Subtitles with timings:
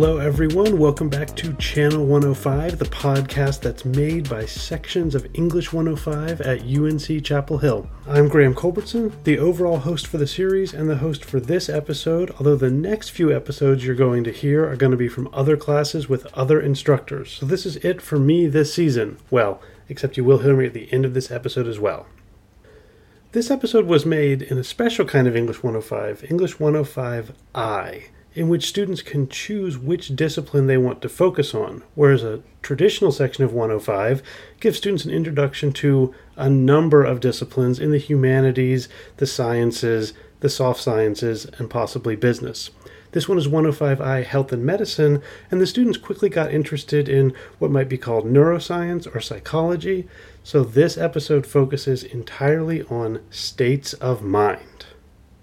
[0.00, 0.78] Hello, everyone.
[0.78, 6.60] Welcome back to Channel 105, the podcast that's made by sections of English 105 at
[6.62, 7.90] UNC Chapel Hill.
[8.06, 12.30] I'm Graham Culbertson, the overall host for the series and the host for this episode,
[12.38, 15.56] although the next few episodes you're going to hear are going to be from other
[15.56, 17.32] classes with other instructors.
[17.32, 19.18] So this is it for me this season.
[19.32, 22.06] Well, except you will hear me at the end of this episode as well.
[23.32, 28.04] This episode was made in a special kind of English 105, English 105I
[28.38, 33.10] in which students can choose which discipline they want to focus on, whereas a traditional
[33.10, 34.22] section of 105
[34.60, 40.48] gives students an introduction to a number of disciplines in the humanities, the sciences, the
[40.48, 42.70] soft sciences, and possibly business.
[43.10, 47.72] This one is 105I Health and Medicine, and the students quickly got interested in what
[47.72, 50.06] might be called neuroscience or psychology,
[50.44, 54.86] so this episode focuses entirely on states of mind.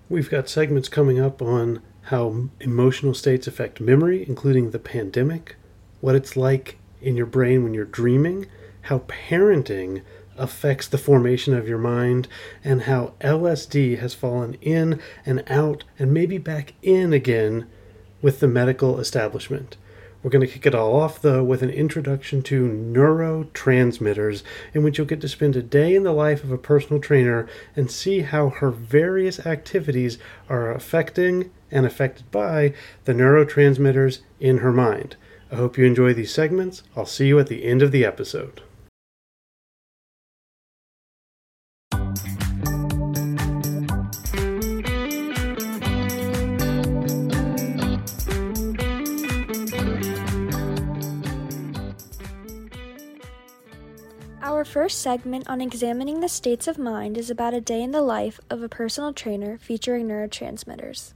[0.07, 5.55] We've got segments coming up on how emotional states affect memory, including the pandemic,
[6.01, 8.45] what it's like in your brain when you're dreaming,
[8.83, 10.01] how parenting
[10.37, 12.27] affects the formation of your mind,
[12.63, 17.67] and how LSD has fallen in and out and maybe back in again
[18.21, 19.77] with the medical establishment.
[20.25, 24.41] We're going to kick it all off, though, with an introduction to neurotransmitters,
[24.73, 27.47] in which you'll get to spend a day in the life of a personal trainer
[27.75, 30.17] and see how her various activities
[30.49, 32.73] are affecting and affected by
[33.03, 35.15] the neurotransmitters in her mind.
[35.51, 36.81] I hope you enjoy these segments.
[36.95, 38.63] I'll see you at the end of the episode.
[54.85, 58.40] First segment on examining the states of mind is about a day in the life
[58.51, 61.13] of a personal trainer featuring neurotransmitters.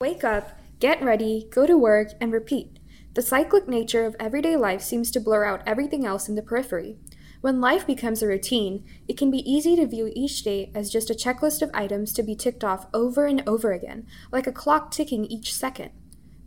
[0.00, 2.80] Wake up, get ready, go to work, and repeat.
[3.14, 6.96] The cyclic nature of everyday life seems to blur out everything else in the periphery.
[7.42, 11.10] When life becomes a routine, it can be easy to view each day as just
[11.10, 14.90] a checklist of items to be ticked off over and over again, like a clock
[14.90, 15.92] ticking each second.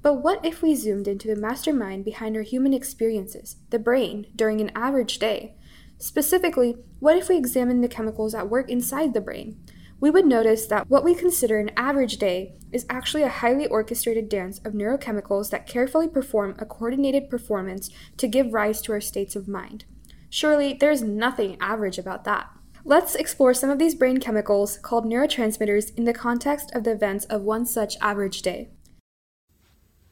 [0.01, 4.59] But what if we zoomed into the mastermind behind our human experiences, the brain, during
[4.59, 5.55] an average day?
[6.01, 9.57] Specifically, what if we examined the chemicals at work inside the brain?
[10.01, 14.27] we would notice that what we consider an average day is actually a highly orchestrated
[14.27, 19.35] dance of neurochemicals that carefully perform a coordinated performance to give rise to our states
[19.35, 19.85] of mind.
[20.29, 22.49] Surely, there's nothing average about that.
[22.83, 27.25] Let's explore some of these brain chemicals called neurotransmitters in the context of the events
[27.25, 28.69] of one such average day.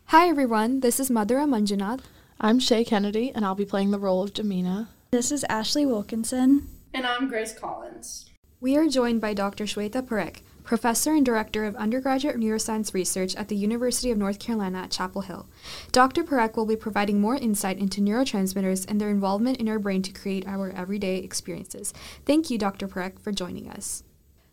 [0.06, 2.02] Hi everyone, this is Madhura Manjunath.
[2.40, 4.88] I'm Shay Kennedy, and I'll be playing the role of Jamina.
[5.12, 6.68] This is Ashley Wilkinson.
[6.94, 8.30] And I'm Grace Collins.
[8.62, 9.64] We are joined by Dr.
[9.64, 14.84] Shweta Parekh, Professor and Director of Undergraduate Neuroscience Research at the University of North Carolina
[14.84, 15.48] at Chapel Hill.
[15.92, 16.24] Dr.
[16.24, 20.12] Parekh will be providing more insight into neurotransmitters and their involvement in our brain to
[20.12, 21.92] create our everyday experiences.
[22.28, 22.88] Thank you, Dr.
[22.88, 24.04] Parekh, for joining us.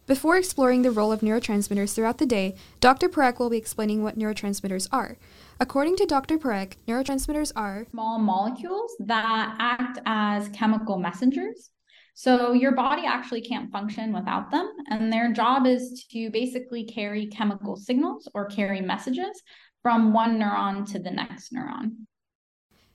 [0.06, 3.10] Before exploring the role of neurotransmitters throughout the day, Dr.
[3.10, 5.18] Parekh will be explaining what neurotransmitters are.
[5.58, 6.38] According to Dr.
[6.38, 11.70] Parekh, neurotransmitters are small molecules that act as chemical messengers
[12.18, 14.70] so your body actually can't function without them.
[14.88, 19.42] And their job is to basically carry chemical signals or carry messages
[19.82, 22.06] from one neuron to the next neuron.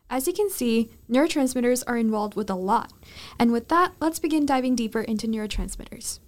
[0.09, 2.91] As you can see, neurotransmitters are involved with a lot.
[3.39, 6.19] And with that, let's begin diving deeper into neurotransmitters.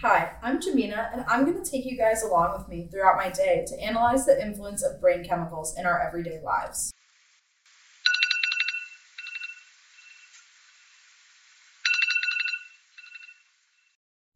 [0.00, 3.30] Hi, I'm Jamina, and I'm going to take you guys along with me throughout my
[3.30, 6.92] day to analyze the influence of brain chemicals in our everyday lives.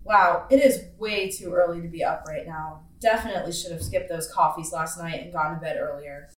[0.03, 2.81] Wow, it is way too early to be up right now.
[3.01, 6.29] Definitely should have skipped those coffees last night and gone to bed earlier.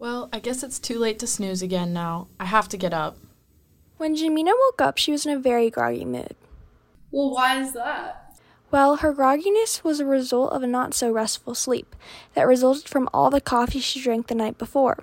[0.00, 2.26] Well, I guess it's too late to snooze again now.
[2.40, 3.18] I have to get up.
[3.98, 6.34] When Jamina woke up, she was in a very groggy mood.
[7.12, 8.27] Well, why is that?
[8.70, 11.96] Well, her grogginess was a result of a not so restful sleep
[12.34, 14.98] that resulted from all the coffee she drank the night before.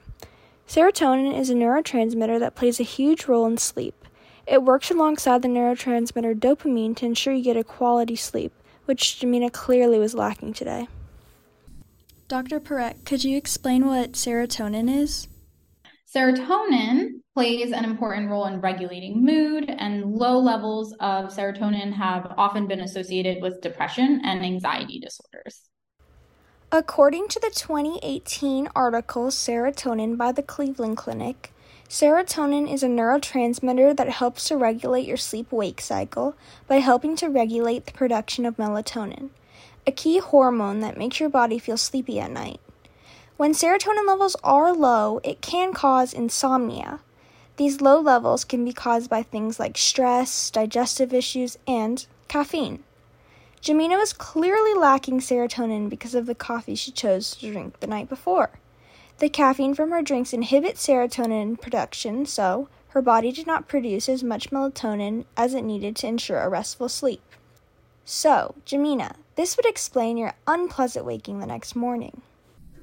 [0.67, 4.07] Serotonin is a neurotransmitter that plays a huge role in sleep.
[4.45, 8.53] It works alongside the neurotransmitter dopamine to ensure you get a quality sleep,
[8.85, 10.88] which Jamina clearly was lacking today.
[12.27, 12.59] Dr.
[12.59, 15.27] Parekh, could you explain what serotonin is?
[16.15, 22.67] Serotonin plays an important role in regulating mood, and low levels of serotonin have often
[22.67, 25.63] been associated with depression and anxiety disorders.
[26.71, 31.51] According to the 2018 article Serotonin by the Cleveland Clinic,
[31.89, 36.35] Serotonin is a neurotransmitter that helps to regulate your sleep wake cycle
[36.65, 39.31] by helping to regulate the production of melatonin,
[39.85, 42.62] a key hormone that makes your body feel sleepy at night.
[43.38, 47.02] When serotonin levels are low, it can cause insomnia.
[47.58, 52.84] These low levels can be caused by things like stress, digestive issues, and caffeine.
[53.62, 58.08] Jamina was clearly lacking serotonin because of the coffee she chose to drink the night
[58.08, 58.52] before.
[59.18, 64.24] The caffeine from her drinks inhibits serotonin production, so her body did not produce as
[64.24, 67.22] much melatonin as it needed to ensure a restful sleep.
[68.06, 72.22] So, Jamina, this would explain your unpleasant waking the next morning.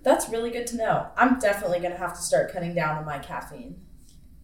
[0.03, 1.09] That's really good to know.
[1.17, 3.81] I'm definitely going to have to start cutting down on my caffeine.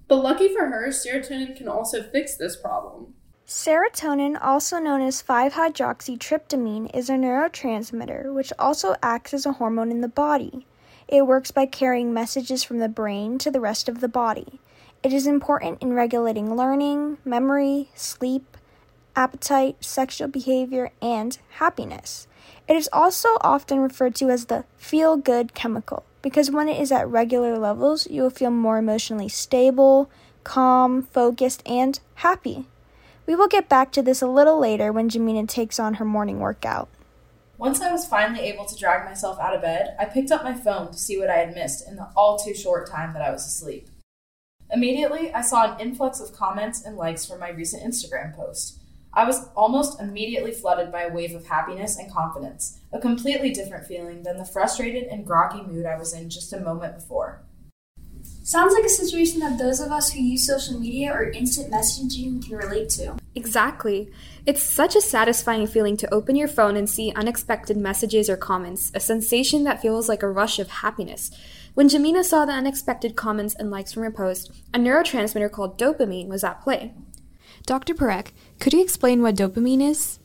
[0.06, 3.14] But lucky for her, serotonin can also fix this problem.
[3.46, 9.90] Serotonin, also known as 5 hydroxytryptamine, is a neurotransmitter which also acts as a hormone
[9.90, 10.66] in the body.
[11.08, 14.60] It works by carrying messages from the brain to the rest of the body.
[15.02, 18.56] It is important in regulating learning, memory, sleep,
[19.16, 22.26] appetite, sexual behavior, and happiness.
[22.68, 26.92] It is also often referred to as the feel good chemical because when it is
[26.92, 30.10] at regular levels, you will feel more emotionally stable,
[30.44, 32.66] calm, focused, and happy.
[33.26, 36.40] We will get back to this a little later when Jamina takes on her morning
[36.40, 36.88] workout.
[37.56, 40.54] Once I was finally able to drag myself out of bed, I picked up my
[40.54, 43.30] phone to see what I had missed in the all too short time that I
[43.30, 43.88] was asleep.
[44.70, 48.78] Immediately, I saw an influx of comments and likes from my recent Instagram post.
[49.12, 53.86] I was almost immediately flooded by a wave of happiness and confidence, a completely different
[53.86, 57.42] feeling than the frustrated and groggy mood I was in just a moment before.
[58.42, 62.42] Sounds like a situation that those of us who use social media or instant messaging
[62.42, 63.16] can relate to.
[63.34, 64.10] Exactly.
[64.46, 68.90] It's such a satisfying feeling to open your phone and see unexpected messages or comments,
[68.94, 71.30] a sensation that feels like a rush of happiness.
[71.74, 76.28] When Jamina saw the unexpected comments and likes from her post, a neurotransmitter called dopamine
[76.28, 76.94] was at play.
[77.68, 77.92] Dr.
[77.92, 78.28] Parekh,
[78.60, 80.18] could you explain what dopamine is?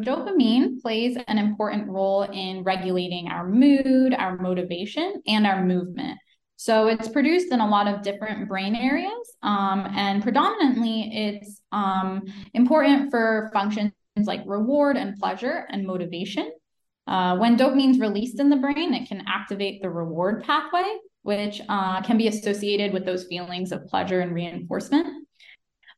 [0.00, 6.16] Dopamine plays an important role in regulating our mood, our motivation, and our movement.
[6.54, 12.22] So it's produced in a lot of different brain areas, um, and predominantly it's um,
[12.54, 13.92] important for functions
[14.22, 16.52] like reward and pleasure and motivation.
[17.08, 21.62] Uh, when dopamine is released in the brain, it can activate the reward pathway, which
[21.68, 25.26] uh, can be associated with those feelings of pleasure and reinforcement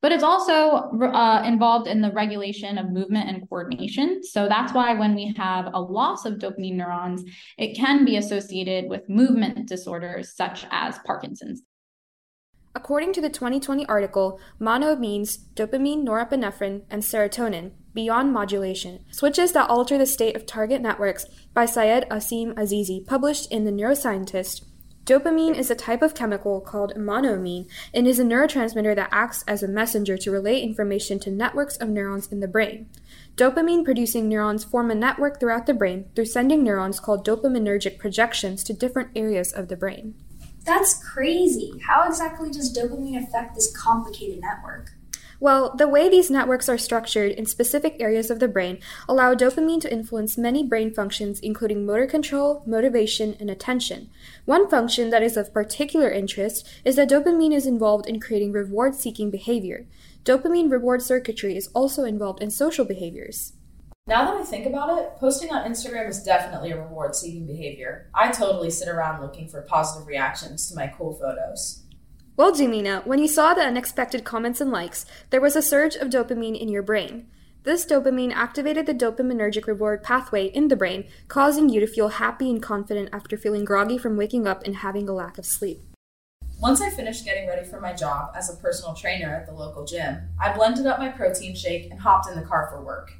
[0.02, 4.22] but it's also uh, involved in the regulation of movement and coordination.
[4.24, 7.22] So that's why when we have a loss of dopamine neurons,
[7.56, 11.62] it can be associated with movement disorders such as Parkinson's.
[12.74, 19.98] According to the 2020 article, monoamines dopamine, norepinephrine, and serotonin, beyond modulation, switches that alter
[19.98, 24.62] the state of target networks by Syed Asim Azizi, published in The Neuroscientist
[25.04, 29.60] Dopamine is a type of chemical called monoamine and is a neurotransmitter that acts as
[29.60, 32.88] a messenger to relay information to networks of neurons in the brain.
[33.36, 38.62] Dopamine producing neurons form a network throughout the brain through sending neurons called dopaminergic projections
[38.62, 40.14] to different areas of the brain.
[40.64, 41.82] That's crazy.
[41.84, 44.92] How exactly does dopamine affect this complicated network?
[45.42, 49.80] Well, the way these networks are structured in specific areas of the brain allow dopamine
[49.80, 54.08] to influence many brain functions, including motor control, motivation, and attention.
[54.44, 58.94] One function that is of particular interest is that dopamine is involved in creating reward
[58.94, 59.84] seeking behavior.
[60.24, 63.54] Dopamine reward circuitry is also involved in social behaviors.
[64.06, 68.08] Now that I think about it, posting on Instagram is definitely a reward seeking behavior.
[68.14, 71.81] I totally sit around looking for positive reactions to my cool photos.
[72.42, 76.08] Well, Jamina, when you saw the unexpected comments and likes, there was a surge of
[76.08, 77.28] dopamine in your brain.
[77.62, 82.50] This dopamine activated the dopaminergic reward pathway in the brain, causing you to feel happy
[82.50, 85.82] and confident after feeling groggy from waking up and having a lack of sleep.
[86.58, 89.84] Once I finished getting ready for my job as a personal trainer at the local
[89.84, 93.12] gym, I blended up my protein shake and hopped in the car for work.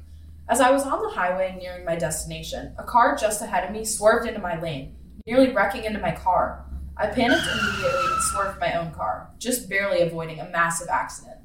[0.49, 3.85] As I was on the highway nearing my destination, a car just ahead of me
[3.85, 6.65] swerved into my lane, nearly wrecking into my car.
[6.95, 11.39] I panicked immediately and swerved my own car, just barely avoiding a massive accident.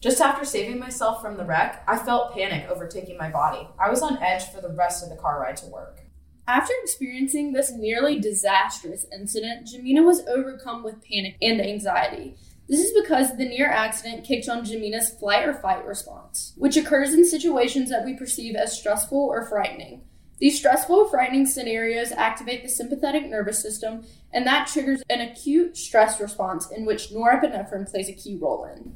[0.00, 3.68] Just after saving myself from the wreck, I felt panic overtaking my body.
[3.78, 6.00] I was on edge for the rest of the car ride to work.
[6.46, 12.36] After experiencing this nearly disastrous incident, Jamina was overcome with panic and anxiety.
[12.68, 17.12] This is because the near accident kicked on Jamina's flight or fight response, which occurs
[17.12, 20.02] in situations that we perceive as stressful or frightening.
[20.40, 26.20] These stressful, frightening scenarios activate the sympathetic nervous system, and that triggers an acute stress
[26.20, 28.94] response in which norepinephrine plays a key role in.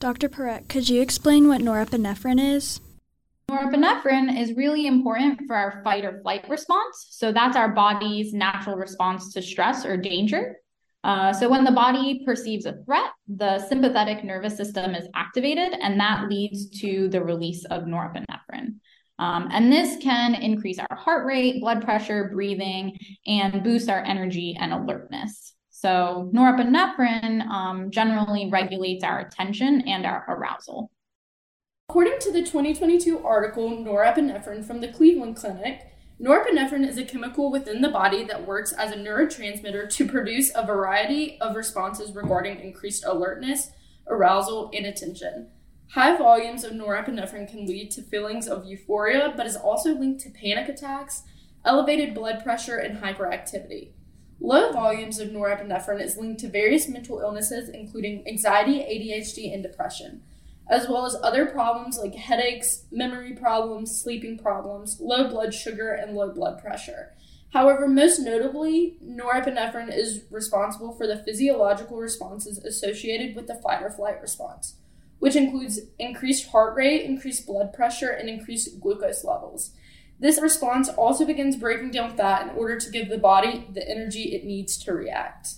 [0.00, 0.28] Dr.
[0.28, 2.80] Parekh, could you explain what norepinephrine is?
[3.48, 7.06] Norepinephrine is really important for our fight or flight response.
[7.10, 10.56] So that's our body's natural response to stress or danger.
[11.04, 16.00] Uh, so when the body perceives a threat, the sympathetic nervous system is activated, and
[16.00, 18.76] that leads to the release of norepinephrine.
[19.18, 24.56] Um, and this can increase our heart rate, blood pressure, breathing, and boost our energy
[24.58, 25.54] and alertness.
[25.70, 30.90] So, norepinephrine um, generally regulates our attention and our arousal.
[31.88, 37.82] According to the 2022 article Norepinephrine from the Cleveland Clinic, norepinephrine is a chemical within
[37.82, 43.04] the body that works as a neurotransmitter to produce a variety of responses regarding increased
[43.04, 43.70] alertness,
[44.08, 45.50] arousal, and attention.
[45.90, 50.30] High volumes of norepinephrine can lead to feelings of euphoria, but is also linked to
[50.30, 51.22] panic attacks,
[51.64, 53.90] elevated blood pressure, and hyperactivity.
[54.40, 60.22] Low volumes of norepinephrine is linked to various mental illnesses, including anxiety, ADHD, and depression,
[60.68, 66.16] as well as other problems like headaches, memory problems, sleeping problems, low blood sugar, and
[66.16, 67.14] low blood pressure.
[67.52, 73.90] However, most notably, norepinephrine is responsible for the physiological responses associated with the fight or
[73.90, 74.74] flight response
[75.18, 79.72] which includes increased heart rate, increased blood pressure, and increased glucose levels.
[80.18, 84.34] This response also begins breaking down fat in order to give the body the energy
[84.34, 85.48] it needs to react.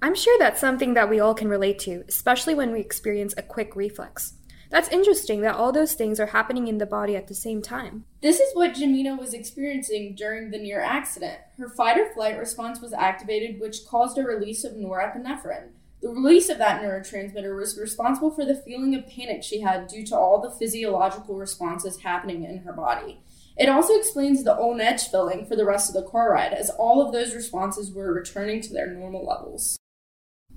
[0.00, 3.42] I'm sure that's something that we all can relate to, especially when we experience a
[3.42, 4.34] quick reflex.
[4.72, 8.06] That's interesting that all those things are happening in the body at the same time.
[8.22, 11.38] This is what Jamina was experiencing during the near accident.
[11.58, 15.68] Her fight or flight response was activated, which caused a release of norepinephrine.
[16.02, 20.04] The release of that neurotransmitter was responsible for the feeling of panic she had due
[20.06, 23.20] to all the physiological responses happening in her body.
[23.56, 26.70] It also explains the on edge feeling for the rest of the car ride, as
[26.70, 29.78] all of those responses were returning to their normal levels.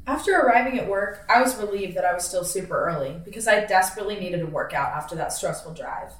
[0.07, 3.65] After arriving at work, I was relieved that I was still super early because I
[3.65, 6.11] desperately needed a workout after that stressful drive.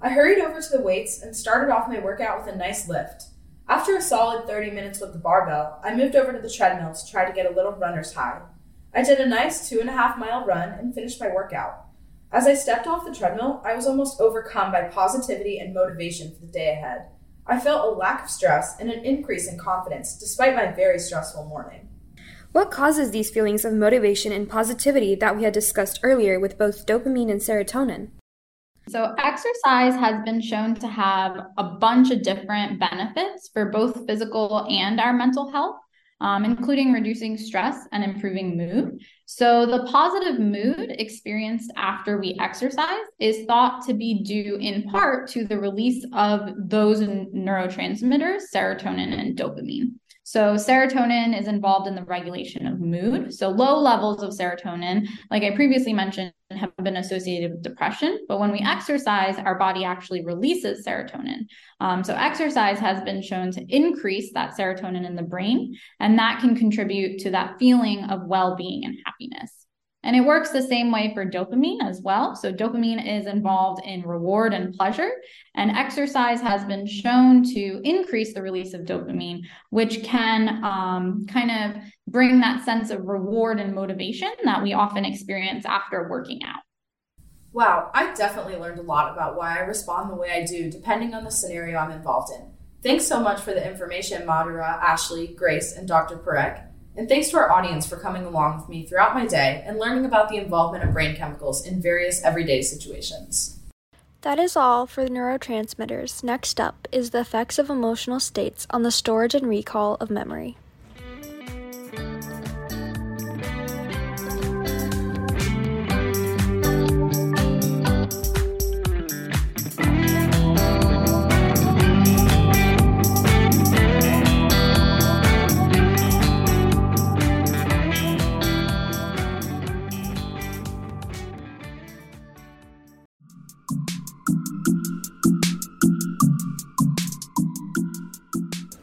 [0.00, 3.26] I hurried over to the weights and started off my workout with a nice lift.
[3.68, 7.10] After a solid 30 minutes with the barbell, I moved over to the treadmill to
[7.10, 8.40] try to get a little runner's high.
[8.94, 11.86] I did a nice two and a half mile run and finished my workout.
[12.30, 16.40] As I stepped off the treadmill, I was almost overcome by positivity and motivation for
[16.40, 17.08] the day ahead.
[17.46, 21.46] I felt a lack of stress and an increase in confidence despite my very stressful
[21.46, 21.88] morning.
[22.52, 26.84] What causes these feelings of motivation and positivity that we had discussed earlier with both
[26.84, 28.10] dopamine and serotonin?
[28.88, 34.66] So, exercise has been shown to have a bunch of different benefits for both physical
[34.68, 35.76] and our mental health
[36.22, 39.02] um, including reducing stress and improving mood.
[39.26, 45.28] So, the positive mood experienced after we exercise is thought to be due in part
[45.30, 49.94] to the release of those neurotransmitters, serotonin and dopamine.
[50.32, 53.34] So, serotonin is involved in the regulation of mood.
[53.34, 58.18] So, low levels of serotonin, like I previously mentioned, have been associated with depression.
[58.28, 61.40] But when we exercise, our body actually releases serotonin.
[61.80, 66.40] Um, so, exercise has been shown to increase that serotonin in the brain, and that
[66.40, 69.61] can contribute to that feeling of well being and happiness.
[70.04, 72.34] And it works the same way for dopamine as well.
[72.34, 75.10] So, dopamine is involved in reward and pleasure,
[75.54, 81.50] and exercise has been shown to increase the release of dopamine, which can um, kind
[81.50, 86.62] of bring that sense of reward and motivation that we often experience after working out.
[87.52, 91.14] Wow, I definitely learned a lot about why I respond the way I do, depending
[91.14, 92.50] on the scenario I'm involved in.
[92.82, 96.16] Thanks so much for the information, Madhura, Ashley, Grace, and Dr.
[96.16, 96.71] Parekh.
[96.96, 100.04] And thanks to our audience for coming along with me throughout my day and learning
[100.04, 103.58] about the involvement of brain chemicals in various everyday situations.
[104.20, 106.22] That is all for the neurotransmitters.
[106.22, 110.56] Next up is the effects of emotional states on the storage and recall of memory.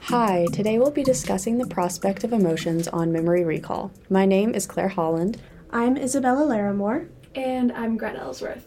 [0.10, 3.92] Hi, today we'll be discussing the prospect of emotions on memory recall.
[4.10, 5.39] My name is Claire Holland.
[5.70, 7.08] I'm Isabella Larimore.
[7.36, 8.66] And I'm Greta Ellsworth.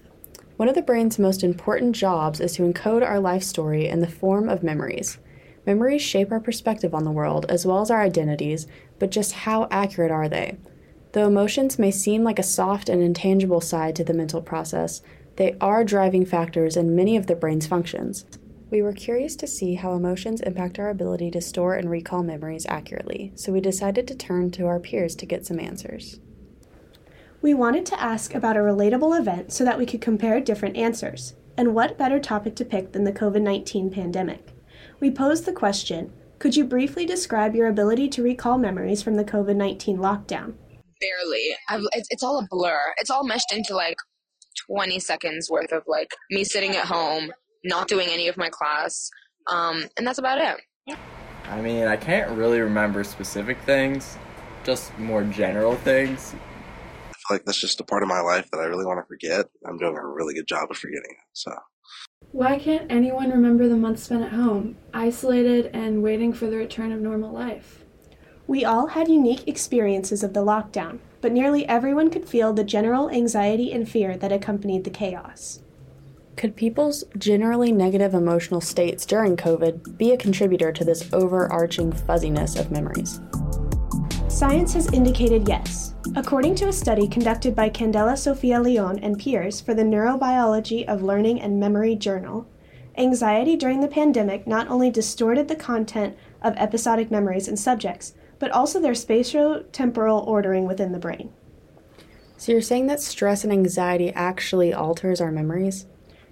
[0.57, 4.07] One of the brain's most important jobs is to encode our life story in the
[4.07, 5.19] form of memories.
[5.67, 8.69] Memories shape our perspective on the world as well as our identities,
[9.01, 10.59] but just how accurate are they?
[11.11, 15.03] Though emotions may seem like a soft and intangible side to the mental process,
[15.35, 18.27] they are driving factors in many of the brain's functions.
[18.73, 22.65] We were curious to see how emotions impact our ability to store and recall memories
[22.65, 26.21] accurately, so we decided to turn to our peers to get some answers.
[27.43, 31.35] We wanted to ask about a relatable event so that we could compare different answers.
[31.55, 34.55] And what better topic to pick than the COVID 19 pandemic?
[35.01, 39.25] We posed the question Could you briefly describe your ability to recall memories from the
[39.25, 40.55] COVID 19 lockdown?
[40.99, 41.57] Barely.
[41.93, 42.95] It's, it's all a blur.
[42.97, 43.97] It's all meshed into like
[44.67, 47.33] 20 seconds worth of like me sitting at home
[47.65, 49.11] not doing any of my class,
[49.51, 50.97] um, and that's about it.
[51.45, 54.17] I mean, I can't really remember specific things,
[54.65, 56.35] just more general things.
[56.35, 59.07] I feel like that's just a part of my life that I really want to
[59.07, 59.47] forget.
[59.67, 61.27] I'm doing a really good job of forgetting it.
[61.33, 61.53] So.
[62.31, 66.93] Why can't anyone remember the months spent at home, isolated and waiting for the return
[66.93, 67.85] of normal life?
[68.47, 73.11] We all had unique experiences of the lockdown, but nearly everyone could feel the general
[73.11, 75.61] anxiety and fear that accompanied the chaos.
[76.37, 82.57] Could people's generally negative emotional states during COVID be a contributor to this overarching fuzziness
[82.57, 83.21] of memories?
[84.29, 85.95] Science has indicated yes.
[86.17, 91.03] According to a study conducted by Candela Sofia Leon and peers for the Neurobiology of
[91.03, 92.47] Learning and Memory Journal,
[92.97, 98.51] anxiety during the pandemic not only distorted the content of episodic memories in subjects, but
[98.51, 101.31] also their spatiotemporal ordering within the brain.
[102.37, 105.87] So you're saying that stress and anxiety actually alters our memories?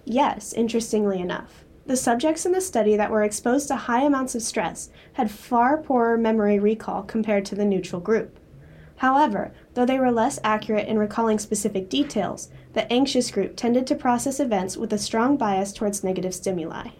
[0.05, 1.65] Yes, interestingly enough.
[1.87, 5.79] The subjects in the study that were exposed to high amounts of stress had far
[5.79, 8.39] poorer memory recall compared to the neutral group.
[8.97, 13.95] However, though they were less accurate in recalling specific details, the anxious group tended to
[13.95, 16.91] process events with a strong bias towards negative stimuli.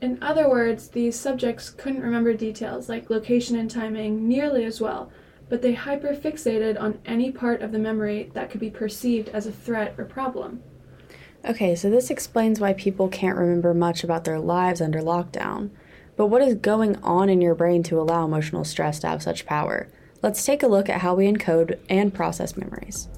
[0.00, 5.10] In other words, these subjects couldn't remember details like location and timing nearly as well,
[5.48, 9.52] but they hyperfixated on any part of the memory that could be perceived as a
[9.52, 10.62] threat or problem.
[11.44, 15.70] Okay, so this explains why people can't remember much about their lives under lockdown.
[16.14, 19.44] But what is going on in your brain to allow emotional stress to have such
[19.44, 19.88] power?
[20.22, 23.08] Let's take a look at how we encode and process memories.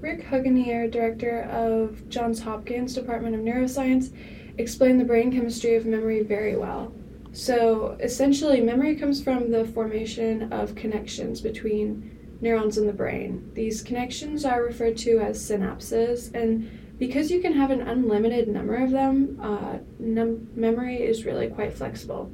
[0.00, 4.14] Rick Huganir, director of Johns Hopkins Department of Neuroscience,
[4.58, 6.92] explained the brain chemistry of memory very well.
[7.32, 13.50] So, essentially, memory comes from the formation of connections between neurons in the brain.
[13.54, 18.76] These connections are referred to as synapses, and because you can have an unlimited number
[18.76, 22.30] of them, uh, num- memory is really quite flexible.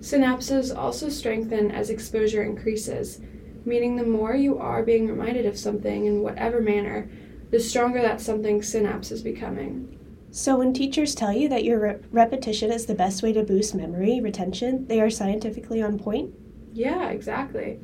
[0.00, 3.20] Synapses also strengthen as exposure increases,
[3.64, 7.10] meaning the more you are being reminded of something in whatever manner,
[7.50, 9.98] the stronger that something synapse is becoming.
[10.30, 13.74] So, when teachers tell you that your re- repetition is the best way to boost
[13.74, 16.34] memory retention, they are scientifically on point?
[16.74, 17.80] Yeah, exactly.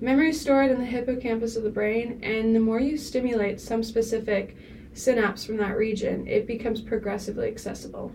[0.00, 3.82] Memory is stored in the hippocampus of the brain, and the more you stimulate some
[3.82, 4.56] specific
[4.92, 8.12] synapse from that region, it becomes progressively accessible.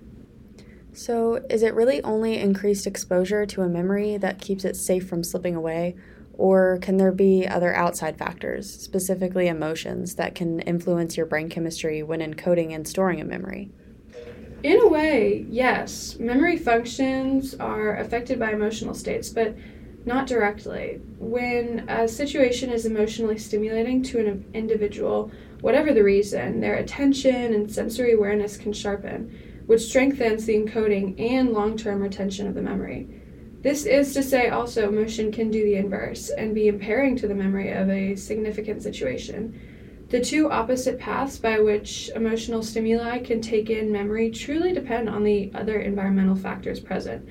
[0.93, 5.23] So, is it really only increased exposure to a memory that keeps it safe from
[5.23, 5.95] slipping away?
[6.33, 12.01] Or can there be other outside factors, specifically emotions, that can influence your brain chemistry
[12.01, 13.71] when encoding and storing a memory?
[14.63, 16.17] In a way, yes.
[16.19, 19.55] Memory functions are affected by emotional states, but
[20.05, 21.01] not directly.
[21.17, 25.31] When a situation is emotionally stimulating to an individual,
[25.61, 31.51] whatever the reason, their attention and sensory awareness can sharpen, which strengthens the encoding and
[31.51, 33.07] long term retention of the memory.
[33.61, 37.35] This is to say, also, emotion can do the inverse and be impairing to the
[37.35, 39.59] memory of a significant situation.
[40.07, 45.23] The two opposite paths by which emotional stimuli can take in memory truly depend on
[45.23, 47.27] the other environmental factors present.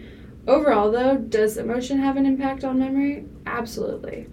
[0.48, 3.26] Overall, though, does emotion have an impact on memory?
[3.44, 4.28] Absolutely.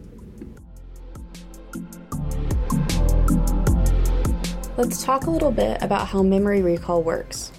[4.77, 7.51] Let's talk a little bit about how memory recall works.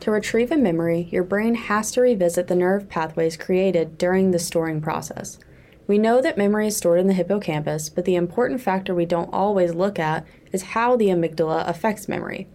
[0.00, 4.38] To retrieve a memory, your brain has to revisit the nerve pathways created during the
[4.38, 5.38] storing process.
[5.86, 9.32] We know that memory is stored in the hippocampus, but the important factor we don't
[9.32, 12.48] always look at is how the amygdala affects memory.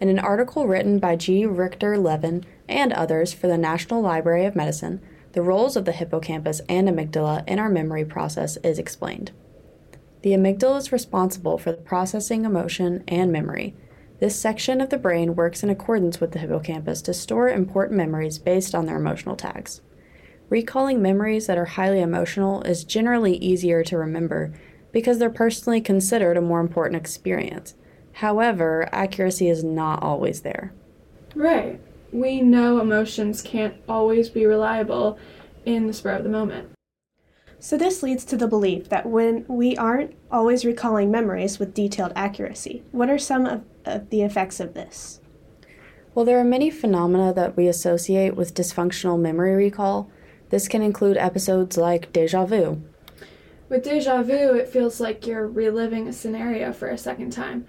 [0.00, 1.46] In an article written by G.
[1.46, 5.00] Richter Levin and others for the National Library of Medicine,
[5.32, 9.32] the roles of the hippocampus and amygdala in our memory process is explained.
[10.22, 13.74] The amygdala is responsible for the processing emotion and memory,
[14.18, 18.38] this section of the brain works in accordance with the hippocampus to store important memories
[18.38, 19.82] based on their emotional tags.
[20.48, 24.54] Recalling memories that are highly emotional is generally easier to remember
[24.90, 27.74] because they're personally considered a more important experience.
[28.16, 30.72] However, accuracy is not always there.
[31.34, 31.78] Right.
[32.12, 35.18] We know emotions can't always be reliable
[35.66, 36.70] in the spur of the moment.
[37.58, 42.12] So, this leads to the belief that when we aren't always recalling memories with detailed
[42.16, 45.20] accuracy, what are some of, of the effects of this?
[46.14, 50.10] Well, there are many phenomena that we associate with dysfunctional memory recall.
[50.48, 52.80] This can include episodes like deja vu.
[53.68, 57.66] With deja vu, it feels like you're reliving a scenario for a second time.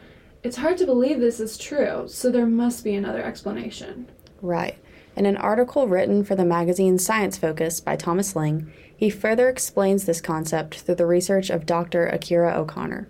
[0.47, 4.09] It's hard to believe this is true, so there must be another explanation.
[4.41, 4.77] Right.
[5.17, 10.05] In an article written for the magazine Science Focus by Thomas Ling, he further explains
[10.05, 12.07] this concept through the research of Dr.
[12.07, 13.09] Akira O'Connor.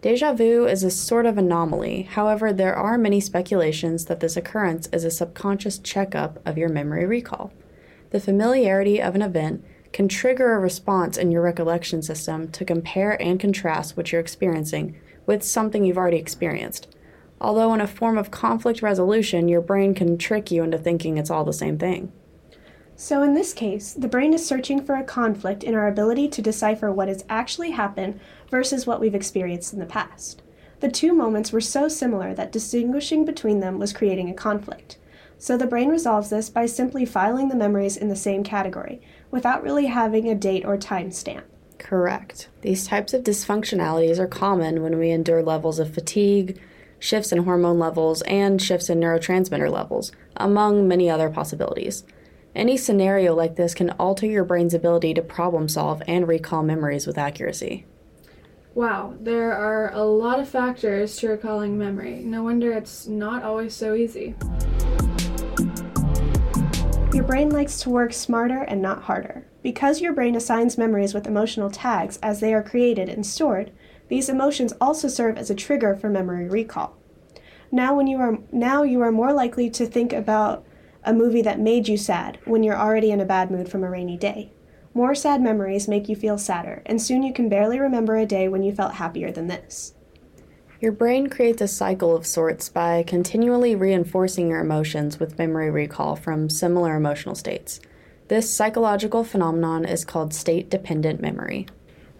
[0.00, 4.88] Deja vu is a sort of anomaly, however, there are many speculations that this occurrence
[4.90, 7.52] is a subconscious checkup of your memory recall.
[8.08, 9.62] The familiarity of an event
[9.92, 14.96] can trigger a response in your recollection system to compare and contrast what you're experiencing
[15.30, 16.88] with something you've already experienced.
[17.40, 21.30] Although, in a form of conflict resolution, your brain can trick you into thinking it's
[21.30, 22.10] all the same thing.
[22.96, 26.42] So, in this case, the brain is searching for a conflict in our ability to
[26.42, 28.18] decipher what has actually happened
[28.50, 30.42] versus what we've experienced in the past.
[30.80, 34.98] The two moments were so similar that distinguishing between them was creating a conflict.
[35.38, 39.62] So, the brain resolves this by simply filing the memories in the same category, without
[39.62, 41.44] really having a date or time stamp.
[41.80, 42.48] Correct.
[42.60, 46.60] These types of dysfunctionalities are common when we endure levels of fatigue,
[46.98, 52.04] shifts in hormone levels, and shifts in neurotransmitter levels, among many other possibilities.
[52.54, 57.06] Any scenario like this can alter your brain's ability to problem solve and recall memories
[57.06, 57.86] with accuracy.
[58.74, 62.20] Wow, there are a lot of factors to recalling memory.
[62.20, 64.36] No wonder it's not always so easy.
[67.12, 69.46] Your brain likes to work smarter and not harder.
[69.62, 73.72] Because your brain assigns memories with emotional tags as they are created and stored,
[74.08, 76.96] these emotions also serve as a trigger for memory recall.
[77.70, 80.64] Now when you are now you are more likely to think about
[81.04, 83.90] a movie that made you sad when you're already in a bad mood from a
[83.90, 84.52] rainy day.
[84.92, 88.48] More sad memories make you feel sadder, and soon you can barely remember a day
[88.48, 89.94] when you felt happier than this.
[90.80, 96.16] Your brain creates a cycle of sorts by continually reinforcing your emotions with memory recall
[96.16, 97.80] from similar emotional states.
[98.30, 101.66] This psychological phenomenon is called state dependent memory.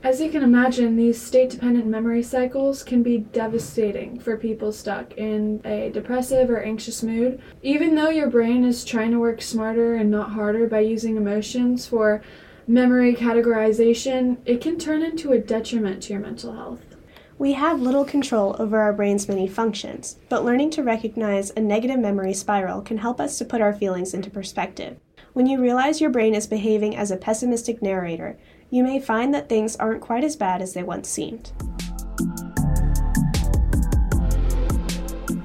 [0.02, 5.12] As you can imagine, these state dependent memory cycles can be devastating for people stuck
[5.12, 7.40] in a depressive or anxious mood.
[7.62, 11.86] Even though your brain is trying to work smarter and not harder by using emotions
[11.86, 12.22] for
[12.66, 16.96] memory categorization, it can turn into a detriment to your mental health.
[17.38, 22.00] We have little control over our brain's many functions, but learning to recognize a negative
[22.00, 24.98] memory spiral can help us to put our feelings into perspective.
[25.32, 28.38] When you realize your brain is behaving as a pessimistic narrator,
[28.70, 31.52] you may find that things aren't quite as bad as they once seemed.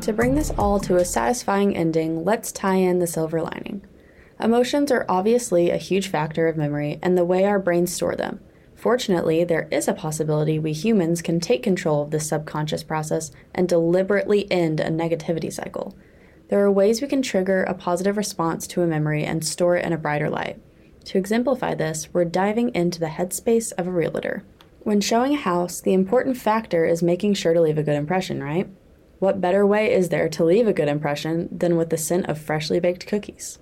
[0.02, 3.84] To bring this all to a satisfying ending, let's tie in the silver lining.
[4.40, 8.40] Emotions are obviously a huge factor of memory and the way our brains store them.
[8.76, 13.68] Fortunately, there is a possibility we humans can take control of this subconscious process and
[13.68, 15.96] deliberately end a negativity cycle.
[16.48, 19.86] There are ways we can trigger a positive response to a memory and store it
[19.86, 20.62] in a brighter light.
[21.06, 24.44] To exemplify this, we're diving into the headspace of a realtor.
[24.82, 28.44] When showing a house, the important factor is making sure to leave a good impression,
[28.44, 28.70] right?
[29.18, 32.38] What better way is there to leave a good impression than with the scent of
[32.38, 33.58] freshly baked cookies?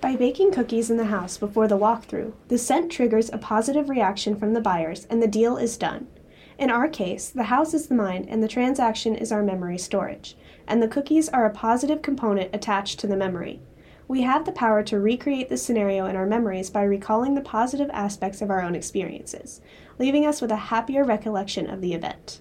[0.00, 4.34] By baking cookies in the house before the walkthrough, the scent triggers a positive reaction
[4.34, 6.08] from the buyers and the deal is done.
[6.58, 10.36] In our case, the house is the mind and the transaction is our memory storage,
[10.68, 13.60] and the cookies are a positive component attached to the memory.
[14.06, 17.90] We have the power to recreate the scenario in our memories by recalling the positive
[17.92, 19.60] aspects of our own experiences,
[19.98, 22.40] leaving us with a happier recollection of the event.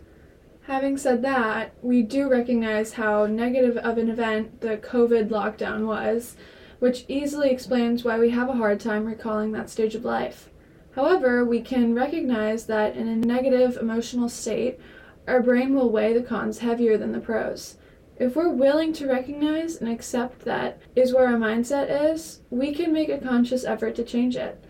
[0.68, 6.36] Having said that, we do recognize how negative of an event the COVID lockdown was,
[6.80, 10.50] which easily explains why we have a hard time recalling that stage of life.
[10.96, 14.80] However, we can recognize that in a negative emotional state,
[15.28, 17.78] our brain will weigh the cons heavier than the pros.
[18.18, 22.94] If we're willing to recognize and accept that is where our mindset is, we can
[22.94, 24.64] make a conscious effort to change it.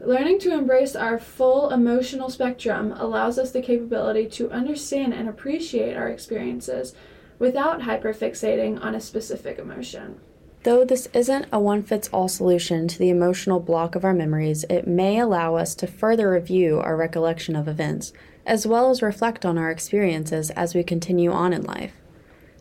[0.00, 5.94] Learning to embrace our full emotional spectrum allows us the capability to understand and appreciate
[5.94, 6.94] our experiences
[7.38, 10.18] without hyperfixating on a specific emotion.
[10.62, 14.64] Though this isn't a one fits all solution to the emotional block of our memories,
[14.68, 18.12] it may allow us to further review our recollection of events,
[18.44, 21.94] as well as reflect on our experiences as we continue on in life.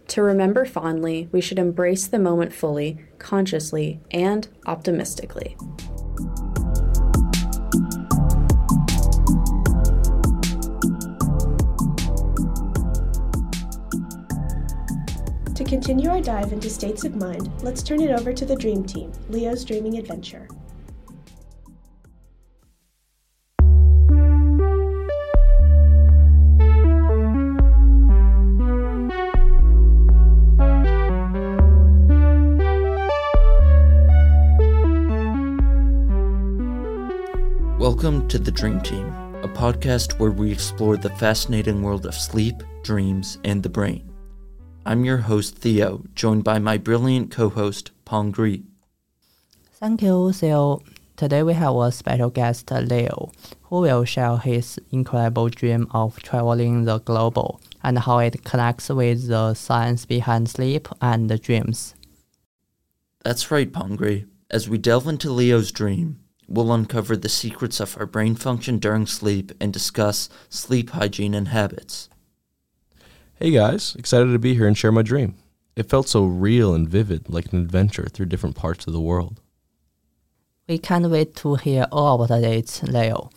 [0.09, 5.57] To remember fondly, we should embrace the moment fully, consciously, and optimistically.
[15.69, 19.11] Continue our dive into states of mind, let's turn it over to the Dream Team,
[19.29, 20.47] Leo's Dreaming Adventure.
[37.77, 39.05] Welcome to The Dream Team,
[39.43, 44.08] a podcast where we explore the fascinating world of sleep, dreams, and the brain.
[44.89, 48.63] I'm your host, Theo, joined by my brilliant co host, Pong Gri.
[49.73, 50.81] Thank you, Theo.
[51.15, 53.31] Today we have a special guest, Leo,
[53.65, 57.37] who will share his incredible dream of traveling the globe
[57.83, 61.93] and how it connects with the science behind sleep and dreams.
[63.23, 64.25] That's right, Pongri.
[64.49, 69.05] As we delve into Leo's dream, we'll uncover the secrets of our brain function during
[69.05, 72.09] sleep and discuss sleep hygiene and habits.
[73.41, 75.35] Hey guys, excited to be here and share my dream.
[75.77, 79.39] It felt so real and vivid, like an adventure through different parts of the world.
[80.67, 83.29] We can't wait to hear all about it, Leo.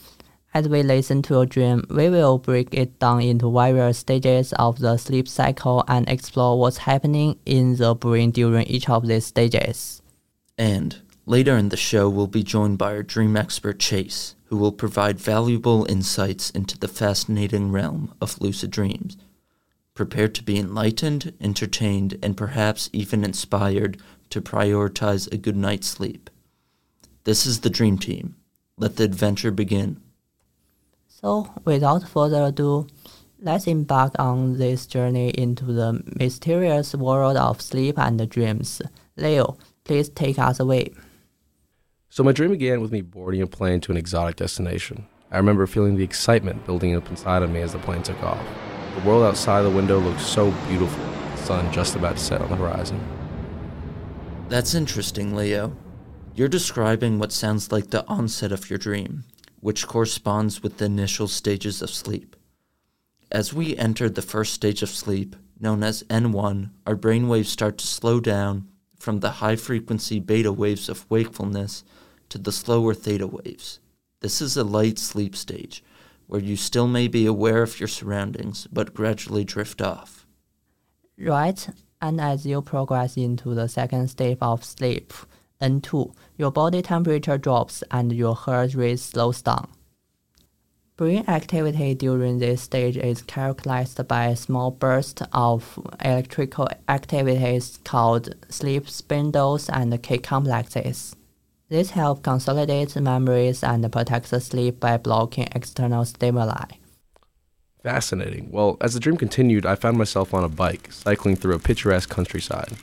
[0.53, 4.81] As we listen to your dream, we will break it down into various stages of
[4.81, 10.03] the sleep cycle and explore what's happening in the brain during each of these stages.
[10.59, 14.73] And later in the show, we'll be joined by our dream expert Chase, who will
[14.73, 19.17] provide valuable insights into the fascinating realm of lucid dreams.
[19.94, 23.98] Prepare to be enlightened, entertained, and perhaps even inspired
[24.31, 26.31] to prioritize a good night's sleep.
[27.24, 28.37] This is the Dream Team.
[28.78, 30.00] Let the adventure begin.
[31.09, 32.87] So, without further ado,
[33.40, 38.81] let's embark on this journey into the mysterious world of sleep and dreams.
[39.16, 40.92] Leo, Please take us away.
[42.09, 45.07] So, my dream began with me boarding a plane to an exotic destination.
[45.31, 48.72] I remember feeling the excitement building up inside of me as the plane took off.
[48.94, 51.02] The world outside the window looks so beautiful,
[51.37, 53.00] sun just about to set on the horizon.
[54.48, 55.74] That's interesting, Leo.
[56.35, 59.24] You're describing what sounds like the onset of your dream,
[59.61, 62.37] which corresponds with the initial stages of sleep.
[63.31, 67.78] As we enter the first stage of sleep, known as N1, our brain waves start
[67.78, 71.83] to slow down from the high frequency beta waves of wakefulness
[72.28, 73.81] to the slower theta waves.
[74.20, 75.83] This is a light sleep stage,
[76.33, 80.27] where you still may be aware of your surroundings but gradually drift off.
[81.18, 81.68] Right,
[82.01, 85.12] and as you progress into the second stage of sleep,
[85.61, 89.68] N2, your body temperature drops and your heart rate slows down.
[90.97, 98.35] Brain activity during this stage is characterized by a small burst of electrical activities called
[98.49, 101.14] sleep spindles and K complexes.
[101.73, 106.67] This helps consolidate memories and protects sleep by blocking external stimuli.
[107.83, 108.51] Fascinating.
[108.51, 112.11] Well, as the dream continued, I found myself on a bike, cycling through a picturesque
[112.11, 112.75] countryside.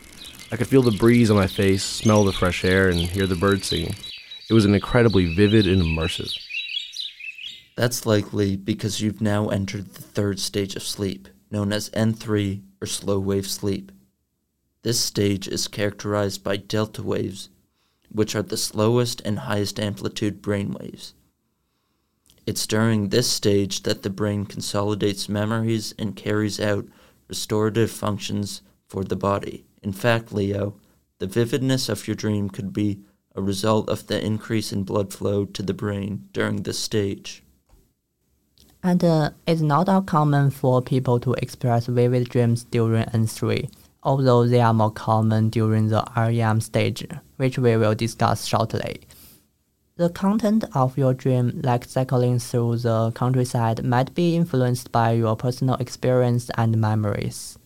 [0.51, 3.35] I could feel the breeze on my face, smell the fresh air, and hear the
[3.35, 3.93] birds singing.
[4.49, 6.35] It was an incredibly vivid and immersive.
[7.75, 12.87] That's likely because you've now entered the third stage of sleep, known as N3 or
[12.87, 13.91] slow wave sleep.
[14.81, 17.49] This stage is characterized by delta waves,
[18.11, 21.13] which are the slowest and highest amplitude brain waves.
[22.45, 26.87] It's during this stage that the brain consolidates memories and carries out
[27.27, 29.65] restorative functions for the body.
[29.83, 30.75] In fact, Leo,
[31.19, 33.01] the vividness of your dream could be
[33.35, 37.43] a result of the increase in blood flow to the brain during this stage.
[38.81, 43.69] And uh, it's not uncommon for people to express vivid dreams during N3,
[44.03, 47.05] although they are more common during the REM stage,
[47.37, 49.01] which we will discuss shortly.
[49.97, 55.35] The content of your dream, like cycling through the countryside, might be influenced by your
[55.35, 57.57] personal experience and memories.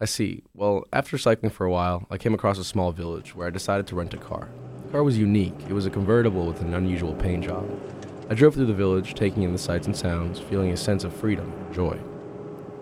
[0.00, 0.44] I see.
[0.54, 3.88] Well, after cycling for a while, I came across a small village where I decided
[3.88, 4.48] to rent a car.
[4.84, 5.58] The car was unique.
[5.68, 7.68] It was a convertible with an unusual paint job.
[8.30, 11.12] I drove through the village, taking in the sights and sounds, feeling a sense of
[11.12, 11.98] freedom and joy.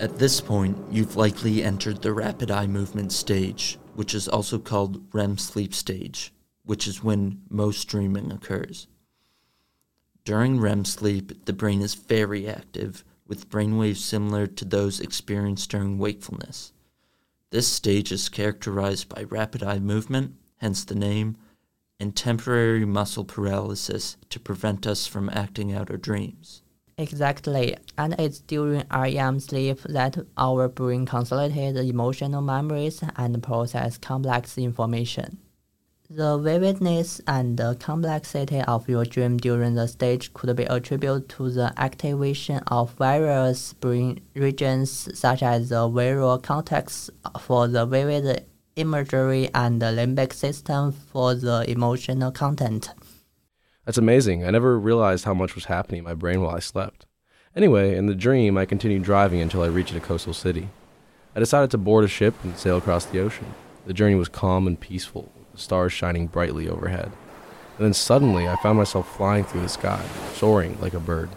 [0.01, 5.01] At this point, you've likely entered the rapid eye movement stage, which is also called
[5.15, 6.33] REM sleep stage,
[6.65, 8.89] which is when most dreaming occurs.
[10.25, 15.97] During REM sleep, the brain is very active, with brainwaves similar to those experienced during
[15.99, 16.73] wakefulness.
[17.51, 21.37] This stage is characterized by rapid eye movement, hence the name,
[22.01, 26.63] and temporary muscle paralysis to prevent us from acting out our dreams.
[26.97, 34.57] Exactly, and it's during REM sleep that our brain consolidates emotional memories and process complex
[34.57, 35.39] information.
[36.09, 41.51] The vividness and the complexity of your dream during the stage could be attributed to
[41.51, 48.45] the activation of various brain regions such as the visual cortex for the vivid
[48.77, 52.91] imagery and the limbic system for the emotional content.
[53.85, 54.47] That's amazing.
[54.47, 57.07] I never realized how much was happening in my brain while I slept.
[57.55, 60.69] Anyway, in the dream, I continued driving until I reached a coastal city.
[61.37, 63.55] I decided to board a ship and sail across the ocean.
[63.87, 67.13] The journey was calm and peaceful, the stars shining brightly overhead.
[67.77, 71.29] And then suddenly, I found myself flying through the sky, soaring like a bird.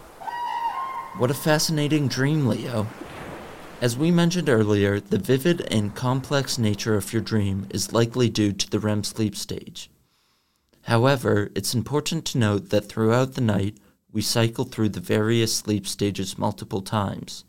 [1.18, 2.86] What a fascinating dream, Leo.
[3.80, 8.52] As we mentioned earlier, the vivid and complex nature of your dream is likely due
[8.52, 9.90] to the REM sleep stage.
[10.88, 13.76] However, it's important to note that throughout the night,
[14.10, 17.44] we cycle through the various sleep stages multiple times.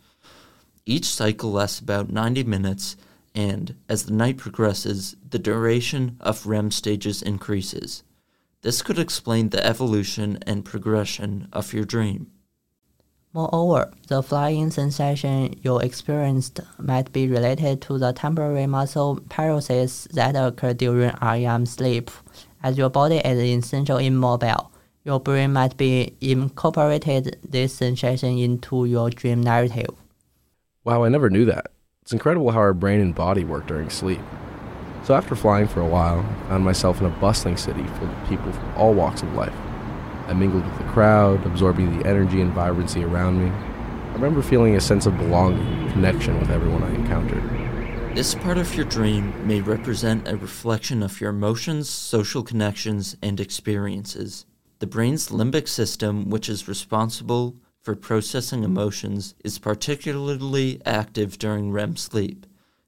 [0.86, 2.98] Each cycle lasts about 90 minutes,
[3.34, 8.04] and as the night progresses, the duration of REM stages increases.
[8.62, 12.32] This could explain the evolution and progression of your dream.
[13.32, 20.36] Moreover, the flying sensation you experienced might be related to the temporary muscle paralysis that
[20.36, 22.12] occurred during REM sleep.
[22.62, 24.72] As your body is essentially immobile,
[25.06, 29.96] your brain might be incorporated this sensation into your dream narrative.
[30.84, 31.72] Wow, I never knew that.
[32.02, 34.20] It's incredible how our brain and body work during sleep.
[35.04, 38.28] So after flying for a while, I found myself in a bustling city filled with
[38.28, 39.56] people from all walks of life.
[40.28, 43.50] I mingled with the crowd, absorbing the energy and vibrancy around me.
[43.50, 47.59] I remember feeling a sense of belonging, connection with everyone I encountered.
[48.20, 53.40] This part of your dream may represent a reflection of your emotions, social connections, and
[53.40, 54.46] experiences.
[54.80, 61.96] The brain's limbic system, which is responsible for processing emotions, is particularly active during REM
[61.96, 62.46] sleep.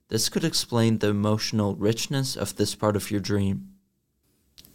[0.09, 3.69] This could explain the emotional richness of this part of your dream.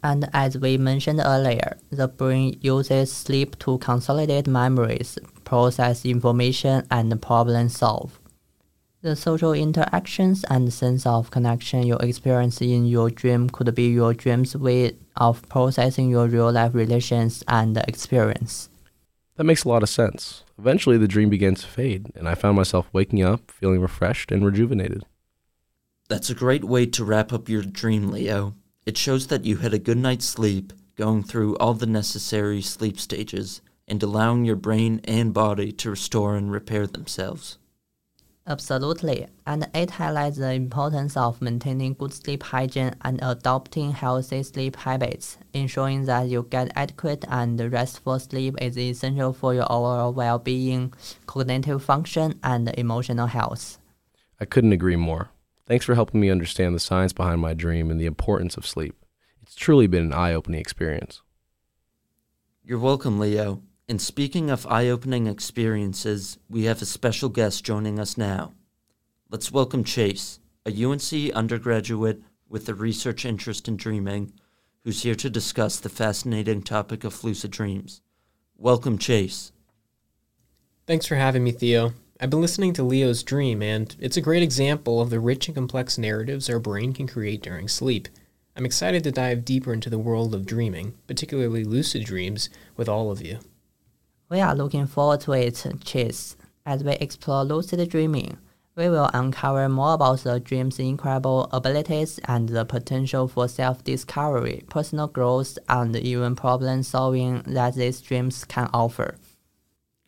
[0.02, 7.20] And as we mentioned earlier, the brain uses sleep to consolidate memories, process information, and
[7.20, 8.18] problem solve.
[9.06, 14.12] The social interactions and sense of connection you experience in your dream could be your
[14.12, 18.68] dream's way of processing your real life relations and experience.
[19.36, 20.42] That makes a lot of sense.
[20.58, 24.44] Eventually, the dream began to fade, and I found myself waking up feeling refreshed and
[24.44, 25.04] rejuvenated.
[26.08, 28.56] That's a great way to wrap up your dream, Leo.
[28.86, 32.98] It shows that you had a good night's sleep, going through all the necessary sleep
[32.98, 37.58] stages, and allowing your brain and body to restore and repair themselves.
[38.48, 44.76] Absolutely, and it highlights the importance of maintaining good sleep hygiene and adopting healthy sleep
[44.76, 45.36] habits.
[45.52, 50.94] Ensuring that you get adequate and restful sleep is essential for your overall well being,
[51.26, 53.78] cognitive function, and emotional health.
[54.38, 55.30] I couldn't agree more.
[55.66, 58.94] Thanks for helping me understand the science behind my dream and the importance of sleep.
[59.42, 61.20] It's truly been an eye opening experience.
[62.64, 63.62] You're welcome, Leo.
[63.88, 68.52] And speaking of eye opening experiences, we have a special guest joining us now.
[69.30, 74.32] Let's welcome Chase, a UNC undergraduate with a research interest in dreaming,
[74.82, 78.02] who's here to discuss the fascinating topic of lucid dreams.
[78.56, 79.52] Welcome, Chase.
[80.88, 81.92] Thanks for having me, Theo.
[82.18, 85.54] I've been listening to Leo's dream, and it's a great example of the rich and
[85.54, 88.08] complex narratives our brain can create during sleep.
[88.56, 93.12] I'm excited to dive deeper into the world of dreaming, particularly lucid dreams, with all
[93.12, 93.38] of you.
[94.28, 96.36] We are looking forward to it, Chase.
[96.64, 98.38] As we explore lucid dreaming,
[98.74, 104.64] we will uncover more about the dream's incredible abilities and the potential for self discovery,
[104.68, 109.16] personal growth, and even problem solving that these dreams can offer.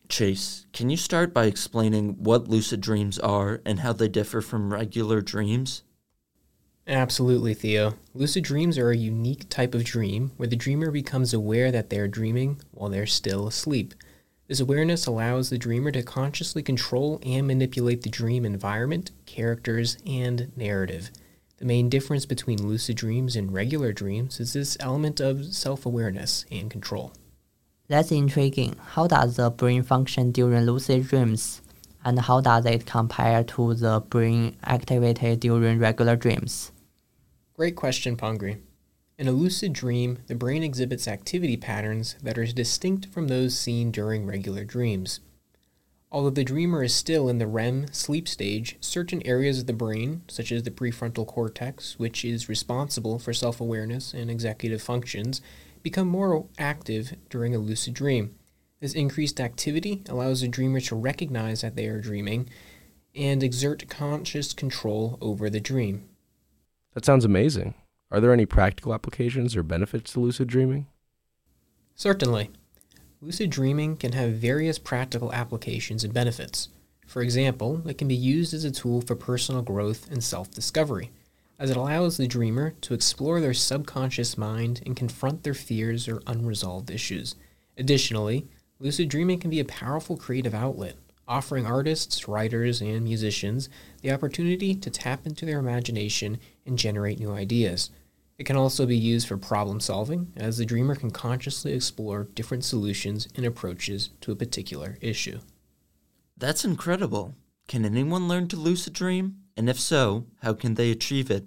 [0.09, 4.73] Chase, can you start by explaining what lucid dreams are and how they differ from
[4.73, 5.83] regular dreams?
[6.85, 7.93] Absolutely, Theo.
[8.13, 11.99] Lucid dreams are a unique type of dream where the dreamer becomes aware that they
[11.99, 13.93] are dreaming while they're still asleep.
[14.49, 20.51] This awareness allows the dreamer to consciously control and manipulate the dream environment, characters, and
[20.57, 21.11] narrative.
[21.57, 26.45] The main difference between lucid dreams and regular dreams is this element of self awareness
[26.49, 27.13] and control.
[27.89, 28.75] That's intriguing.
[28.93, 31.61] How does the brain function during lucid dreams?
[32.03, 36.71] And how does it compare to the brain activity during regular dreams?
[37.53, 38.57] Great question, Pongri.
[39.19, 43.91] In a lucid dream, the brain exhibits activity patterns that are distinct from those seen
[43.91, 45.19] during regular dreams.
[46.09, 50.21] Although the dreamer is still in the REM sleep stage, certain areas of the brain,
[50.29, 55.41] such as the prefrontal cortex, which is responsible for self awareness and executive functions,
[55.83, 58.35] become more active during a lucid dream.
[58.79, 62.47] This increased activity allows the dreamer to recognize that they are dreaming
[63.13, 66.07] and exert conscious control over the dream.
[66.93, 67.73] That sounds amazing.
[68.11, 70.87] Are there any practical applications or benefits to lucid dreaming?
[71.95, 72.49] Certainly.
[73.21, 76.69] Lucid dreaming can have various practical applications and benefits.
[77.05, 81.11] For example, it can be used as a tool for personal growth and self discovery
[81.59, 86.21] as it allows the dreamer to explore their subconscious mind and confront their fears or
[86.25, 87.35] unresolved issues.
[87.77, 88.47] Additionally,
[88.79, 90.95] lucid dreaming can be a powerful creative outlet,
[91.27, 93.69] offering artists, writers, and musicians
[94.01, 97.89] the opportunity to tap into their imagination and generate new ideas.
[98.39, 102.63] It can also be used for problem solving, as the dreamer can consciously explore different
[102.63, 105.39] solutions and approaches to a particular issue.
[106.37, 107.35] That's incredible.
[107.67, 109.39] Can anyone learn to lucid dream?
[109.57, 111.43] And if so, how can they achieve it?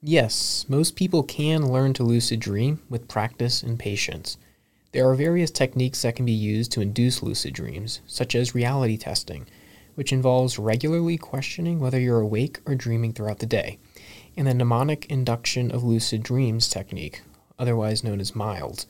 [0.00, 4.38] Yes, most people can learn to lucid dream with practice and patience.
[4.92, 8.96] There are various techniques that can be used to induce lucid dreams, such as reality
[8.96, 9.48] testing,
[9.96, 13.80] which involves regularly questioning whether you're awake or dreaming throughout the day,
[14.40, 17.20] and the mnemonic induction of lucid dreams technique,
[17.58, 18.86] otherwise known as MILD,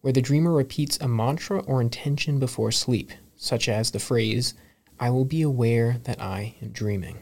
[0.00, 4.54] where the dreamer repeats a mantra or intention before sleep, such as the phrase,
[5.00, 7.18] I will be aware that I am dreaming.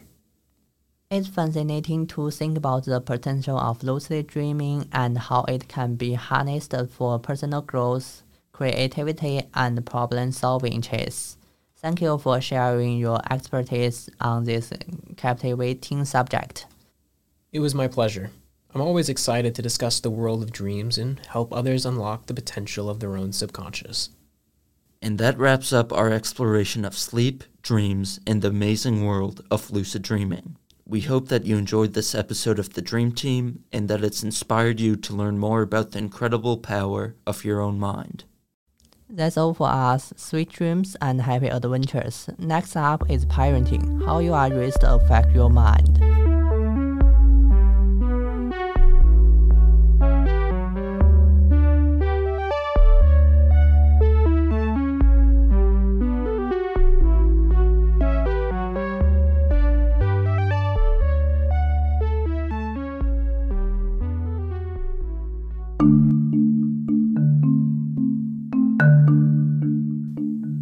[1.09, 6.13] It's fascinating to think about the potential of lucid dreaming and how it can be
[6.13, 8.21] harnessed for personal growth,
[8.51, 11.35] creativity, and problem solving Chase.
[11.77, 14.71] Thank you for sharing your expertise on this
[15.17, 16.67] captivating subject.
[17.51, 18.31] It was my pleasure.
[18.73, 22.89] I'm always excited to discuss the world of dreams and help others unlock the potential
[22.89, 24.09] of their own subconscious.
[25.01, 30.01] And that wraps up our exploration of sleep, dreams, and the amazing world of lucid
[30.01, 30.55] dreaming.
[30.85, 34.79] We hope that you enjoyed this episode of The Dream Team and that it's inspired
[34.79, 38.23] you to learn more about the incredible power of your own mind.
[39.09, 40.13] That's all for us.
[40.15, 42.29] Sweet dreams and happy adventures.
[42.37, 44.05] Next up is parenting.
[44.05, 46.20] How you are raised affect your mind.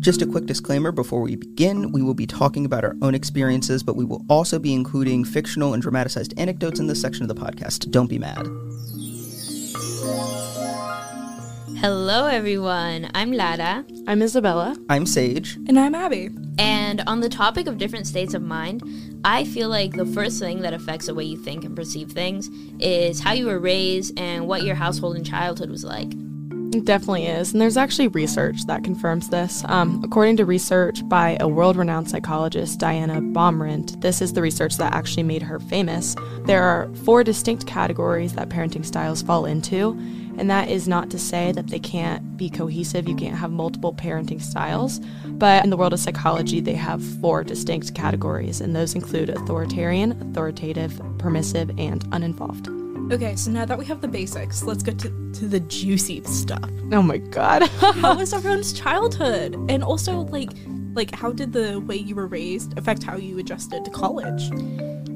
[0.10, 3.84] Just a quick disclaimer before we begin we will be talking about our own experiences,
[3.84, 7.40] but we will also be including fictional and dramatized anecdotes in this section of the
[7.40, 7.92] podcast.
[7.92, 8.44] Don't be mad.
[11.78, 13.12] Hello, everyone.
[13.14, 13.86] I'm Lara.
[14.08, 14.76] I'm Isabella.
[14.90, 15.58] I'm Sage.
[15.68, 16.32] And I'm Abby.
[16.58, 18.82] And on the topic of different states of mind,
[19.24, 22.50] I feel like the first thing that affects the way you think and perceive things
[22.80, 26.12] is how you were raised and what your household and childhood was like.
[26.72, 27.52] It definitely is.
[27.52, 29.64] And there's actually research that confirms this.
[29.66, 34.78] Um, according to research by a world renowned psychologist, Diana Baumrind, this is the research
[34.78, 36.16] that actually made her famous.
[36.46, 39.98] There are four distinct categories that parenting styles fall into.
[40.38, 43.94] And that is not to say that they can't be cohesive, you can't have multiple
[43.94, 45.00] parenting styles.
[45.26, 50.14] But in the world of psychology, they have four distinct categories, and those include authoritarian,
[50.22, 52.70] authoritative, permissive, and uninvolved.
[53.12, 56.70] Okay, so now that we have the basics, let's get to, to the juicy stuff.
[56.92, 57.64] Oh my god.
[57.80, 59.56] how was everyone's childhood?
[59.68, 60.52] And also like
[60.94, 64.52] like how did the way you were raised affect how you adjusted to college?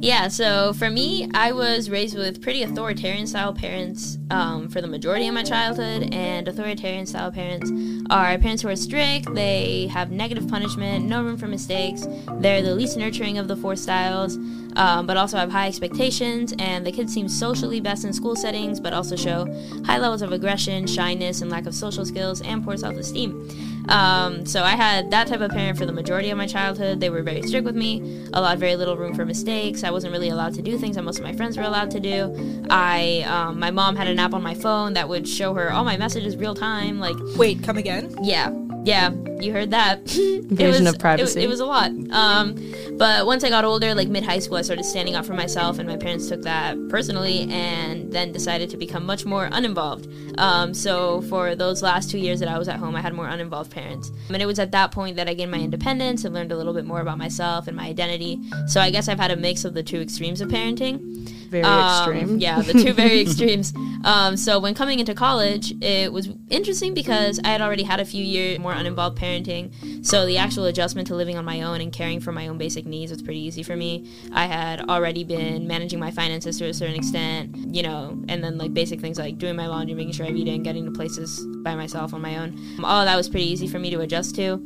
[0.03, 4.87] Yeah, so for me, I was raised with pretty authoritarian style parents um, for the
[4.87, 7.71] majority of my childhood, and authoritarian style parents
[8.09, 12.05] are parents who are strict, they have negative punishment, no room for mistakes,
[12.39, 14.37] they're the least nurturing of the four styles,
[14.75, 18.79] um, but also have high expectations, and the kids seem socially best in school settings,
[18.79, 19.45] but also show
[19.85, 23.47] high levels of aggression, shyness, and lack of social skills, and poor self esteem.
[23.89, 26.99] Um, so I had that type of parent for the majority of my childhood.
[26.99, 29.83] They were very strict with me, allowed very little room for mistakes.
[29.83, 31.99] I wasn't really allowed to do things that most of my friends were allowed to
[31.99, 32.65] do.
[32.69, 35.83] I, um, my mom had an app on my phone that would show her all
[35.83, 36.99] my messages real time.
[36.99, 38.15] Like, wait, come again?
[38.21, 38.51] Yeah,
[38.85, 39.09] yeah,
[39.41, 39.99] you heard that.
[40.17, 41.41] Invasion was, of privacy.
[41.41, 41.91] It, it, was a lot.
[42.11, 42.55] Um,
[42.97, 45.79] but once I got older, like mid high school, I started standing up for myself,
[45.79, 50.07] and my parents took that personally, and then decided to become much more uninvolved.
[50.37, 53.27] Um, so for those last two years that I was at home, I had more
[53.27, 56.51] uninvolved parents, and it was at that point that I gained my independence and learned
[56.51, 58.39] a little bit more about myself and my identity.
[58.67, 61.29] So I guess I've had a mix of the two extremes of parenting.
[61.49, 62.39] Very um, extreme.
[62.39, 63.73] yeah, the two very extremes.
[64.03, 68.05] Um, so when coming into college, it was interesting because I had already had a
[68.05, 70.05] few years more uninvolved parenting.
[70.05, 72.85] So the actual adjustment to living on my own and caring for my own basic
[72.85, 74.05] needs was pretty easy for me.
[74.33, 78.57] I had already been managing my finances to a certain extent, you know, and then
[78.57, 81.75] like basic things like doing my laundry, making sure I'm eating, getting to places by
[81.75, 82.59] myself on my own.
[82.83, 84.61] All that was pretty easy for me to adjust to.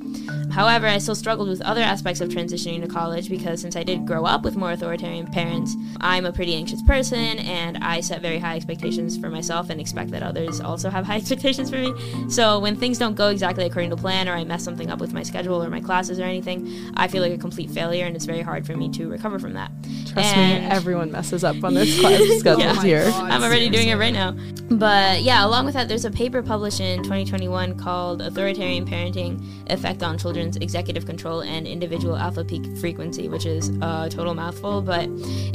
[0.51, 4.07] However, I still struggled with other aspects of transitioning to college because since I did
[4.07, 8.39] grow up with more authoritarian parents, I'm a pretty anxious person and I set very
[8.39, 11.93] high expectations for myself and expect that others also have high expectations for me.
[12.29, 15.13] So when things don't go exactly according to plan or I mess something up with
[15.13, 18.25] my schedule or my classes or anything, I feel like a complete failure and it's
[18.25, 19.71] very hard for me to recover from that.
[20.05, 23.03] Trust and me, everyone messes up on this class schedules yeah, here.
[23.05, 24.35] Oh God, I'm already doing it right now.
[24.69, 29.41] But yeah, along with that, there's a paper published in 2021 called Authoritarian Parenting
[29.71, 34.81] Effect on Children's Executive Control and Individual Alpha Peak Frequency, which is a total mouthful,
[34.81, 35.07] but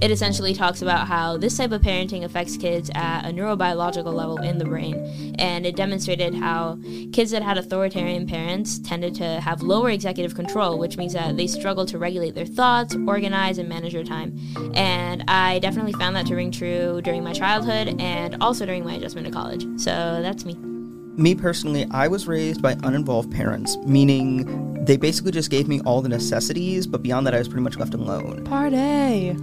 [0.03, 4.39] it essentially talks about how this type of parenting affects kids at a neurobiological level
[4.39, 5.35] in the brain.
[5.39, 6.79] And it demonstrated how
[7.13, 11.47] kids that had authoritarian parents tended to have lower executive control, which means that they
[11.47, 14.39] struggle to regulate their thoughts, organize, and manage their time.
[14.75, 18.95] And I definitely found that to ring true during my childhood and also during my
[18.95, 19.67] adjustment to college.
[19.77, 19.91] So
[20.23, 20.55] that's me.
[21.17, 26.01] Me personally, I was raised by uninvolved parents, meaning they basically just gave me all
[26.01, 28.45] the necessities, but beyond that, I was pretty much left alone.
[28.45, 28.77] Party!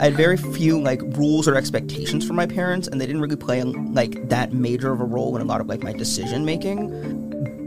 [0.00, 3.36] I had very few like rules or expectations from my parents, and they didn't really
[3.36, 7.17] play like that major of a role in a lot of like my decision making.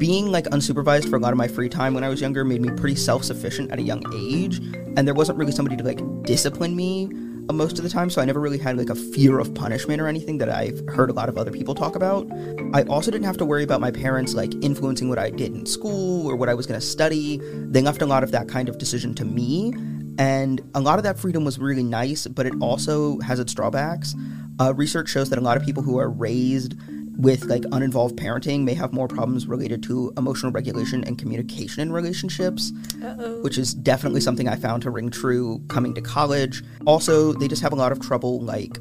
[0.02, 2.60] Being like unsupervised for a lot of my free time when I was younger made
[2.60, 4.58] me pretty self sufficient at a young age,
[4.98, 7.06] and there wasn't really somebody to like discipline me
[7.54, 10.08] most of the time, so I never really had like a fear of punishment or
[10.08, 12.28] anything that I've heard a lot of other people talk about.
[12.74, 15.68] I also didn't have to worry about my parents like influencing what I did in
[15.68, 17.40] school or what I was going to study.
[17.70, 19.72] They left a lot of that kind of decision to me,
[20.18, 24.16] and a lot of that freedom was really nice, but it also has its drawbacks.
[24.60, 26.74] Uh, research shows that a lot of people who are raised
[27.18, 31.92] with like uninvolved parenting may have more problems related to emotional regulation and communication in
[31.92, 32.72] relationships,
[33.04, 33.42] Uh-oh.
[33.42, 36.64] which is definitely something I found to ring true coming to college.
[36.86, 38.80] Also, they just have a lot of trouble like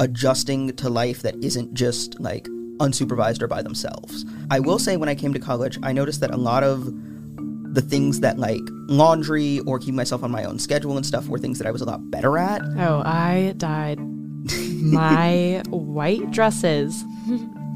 [0.00, 2.46] adjusting to life that isn't just like
[2.78, 4.24] unsupervised or by themselves.
[4.50, 6.84] I will say when I came to college, I noticed that a lot of
[7.74, 11.38] the things that like laundry or keeping myself on my own schedule and stuff were
[11.38, 12.62] things that I was a lot better at.
[12.78, 13.98] Oh, I died.
[14.80, 17.04] my white dresses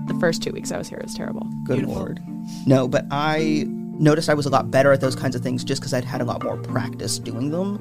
[0.06, 1.48] the first two weeks I was here was terrible.
[1.64, 1.94] Good Beautiful.
[1.94, 2.20] lord.
[2.66, 5.80] No, but I noticed I was a lot better at those kinds of things just
[5.80, 7.78] because I'd had a lot more practice doing them.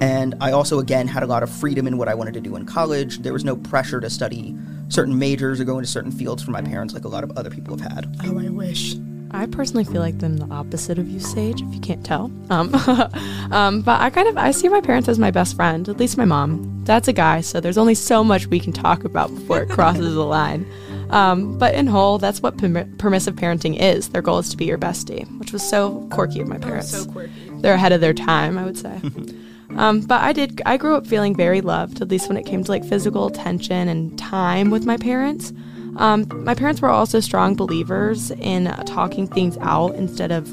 [0.00, 2.54] And I also, again, had a lot of freedom in what I wanted to do
[2.56, 3.18] in college.
[3.18, 4.54] There was no pressure to study
[4.88, 7.50] certain majors or go into certain fields from my parents like a lot of other
[7.50, 8.16] people have had.
[8.24, 8.96] Oh, I wish.
[9.32, 12.30] I personally feel like I'm the opposite of you, Sage, if you can't tell.
[12.50, 12.72] Um,
[13.50, 16.16] um, but I kind of I see my parents as my best friend, at least
[16.16, 16.84] my mom.
[16.84, 20.14] Dad's a guy, so there's only so much we can talk about before it crosses
[20.14, 20.64] the line.
[21.10, 24.08] Um, but in whole, that's what perm- permissive parenting is.
[24.08, 26.94] Their goal is to be your bestie, which was so quirky of my parents.
[26.94, 27.50] Oh, so quirky.
[27.60, 29.00] They're ahead of their time, I would say.
[29.76, 30.60] um, but I did.
[30.66, 33.88] I grew up feeling very loved, at least when it came to like physical attention
[33.88, 35.52] and time with my parents.
[35.96, 40.46] Um, my parents were also strong believers in uh, talking things out instead of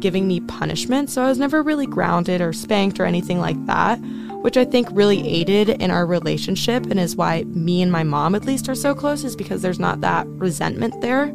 [0.00, 3.98] giving me punishment, so I was never really grounded or spanked or anything like that
[4.46, 8.36] which I think really aided in our relationship and is why me and my mom,
[8.36, 11.34] at least, are so close, is because there's not that resentment there.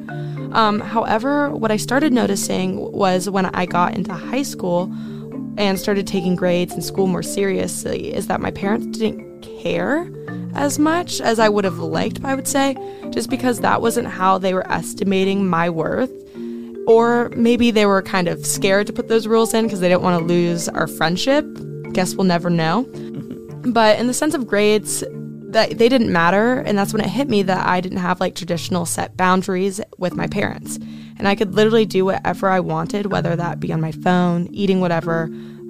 [0.54, 4.84] Um, however, what I started noticing was when I got into high school
[5.58, 10.10] and started taking grades and school more seriously, is that my parents didn't care
[10.56, 12.78] as much as I would have liked, I would say,
[13.10, 16.14] just because that wasn't how they were estimating my worth.
[16.88, 20.02] Or maybe they were kind of scared to put those rules in because they didn't
[20.02, 21.46] want to lose our friendship
[21.94, 22.84] guess we'll never know.
[23.64, 25.04] But in the sense of grades,
[25.52, 28.36] that they didn't matter, and that's when it hit me that I didn't have like
[28.36, 30.78] traditional set boundaries with my parents.
[31.18, 34.80] And I could literally do whatever I wanted, whether that be on my phone, eating
[34.80, 35.24] whatever,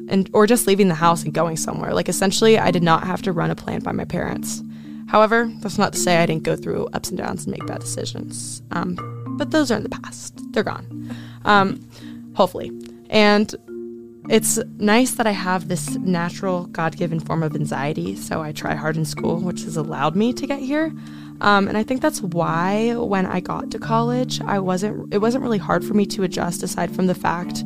[0.07, 1.93] and or just leaving the house and going somewhere.
[1.93, 4.61] Like essentially, I did not have to run a plan by my parents.
[5.07, 7.82] However, that's not to say I didn't go through ups and downs and make bad
[7.82, 8.61] decisions.
[8.72, 8.95] Um,
[9.38, 11.15] but those are in the past; they're gone.
[11.43, 11.86] Um,
[12.36, 12.72] hopefully,
[13.09, 13.53] and
[14.32, 18.75] it's nice that I have this natural, God given form of anxiety, so I try
[18.75, 20.93] hard in school, which has allowed me to get here.
[21.41, 25.13] Um, and I think that's why when I got to college, I wasn't.
[25.13, 27.63] It wasn't really hard for me to adjust, aside from the fact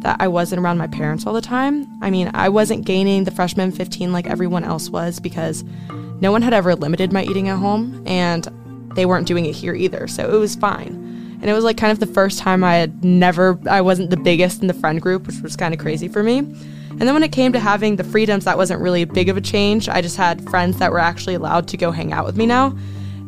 [0.00, 1.86] that I wasn't around my parents all the time.
[2.02, 5.62] I mean, I wasn't gaining the freshman 15 like everyone else was because
[6.20, 8.48] no one had ever limited my eating at home, and
[8.96, 11.07] they weren't doing it here either, so it was fine.
[11.40, 14.16] And it was like kind of the first time I had never, I wasn't the
[14.16, 16.38] biggest in the friend group, which was kind of crazy for me.
[16.38, 19.36] And then when it came to having the freedoms, that wasn't really a big of
[19.36, 19.88] a change.
[19.88, 22.76] I just had friends that were actually allowed to go hang out with me now.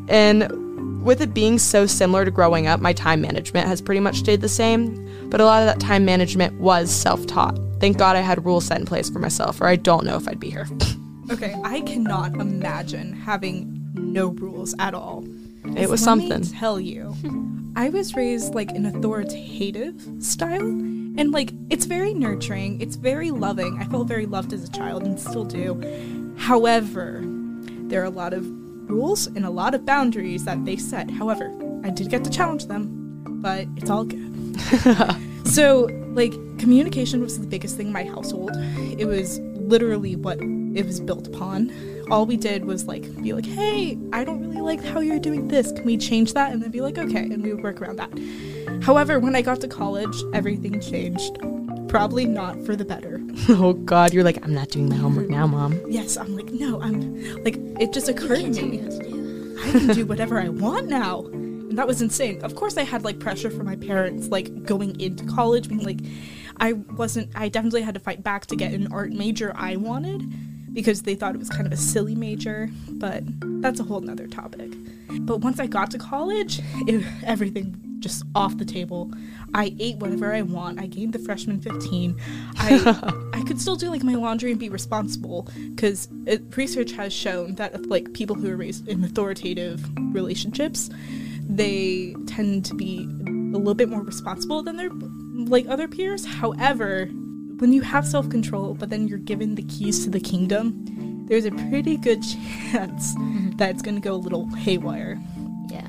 [0.09, 4.17] And with it being so similar to growing up, my time management has pretty much
[4.17, 5.29] stayed the same.
[5.31, 7.57] But a lot of that time management was self taught.
[7.79, 10.27] Thank God I had rules set in place for myself, or I don't know if
[10.27, 10.67] I'd be here.
[11.31, 15.25] okay, I cannot imagine having no rules at all.
[15.77, 16.43] It was something.
[16.43, 17.15] tell you.
[17.77, 23.79] I was raised like an authoritative style and like it's very nurturing, it's very loving.
[23.79, 26.35] I felt very loved as a child and still do.
[26.37, 28.47] However, there are a lot of
[28.91, 31.11] rules and a lot of boundaries that they set.
[31.11, 31.53] However,
[31.85, 34.61] I did get to challenge them, but it's all good.
[35.47, 38.53] so, like communication was the biggest thing in my household.
[38.99, 41.71] It was literally what it was built upon
[42.11, 45.49] all we did was like be like, hey, I don't really like how you're doing
[45.49, 45.73] this.
[45.73, 46.53] Can we change that?
[46.53, 47.23] And then be like, okay.
[47.23, 48.83] And we would work around that.
[48.83, 51.39] However, when I got to college, everything changed.
[51.89, 53.21] Probably not for the better.
[53.49, 55.57] oh God, you're like, I'm not doing my homework now, mm-hmm.
[55.57, 55.81] mom.
[55.91, 58.81] Yes, I'm like, no, I'm like, it just occurred to me.
[59.63, 61.27] I can do whatever I want now.
[61.27, 62.43] And that was insane.
[62.43, 66.01] Of course, I had like pressure from my parents, like going into college, being like,
[66.57, 70.23] I wasn't, I definitely had to fight back to get an art major I wanted
[70.73, 73.23] because they thought it was kind of a silly major, but
[73.61, 74.71] that's a whole nother topic.
[75.21, 79.13] But once I got to college, it, everything just off the table.
[79.55, 80.81] I ate whatever I want.
[80.81, 82.19] I gained the freshman 15.
[82.57, 87.13] I I could still do like my laundry and be responsible because uh, research has
[87.13, 90.91] shown that like people who are raised in authoritative relationships,
[91.49, 94.91] they tend to be a little bit more responsible than their
[95.49, 96.25] like other peers.
[96.25, 97.09] However,
[97.61, 101.51] when you have self-control but then you're given the keys to the kingdom, there's a
[101.51, 102.23] pretty good
[102.73, 103.51] chance mm-hmm.
[103.57, 105.21] that it's going to go a little haywire.
[105.69, 105.87] Yeah.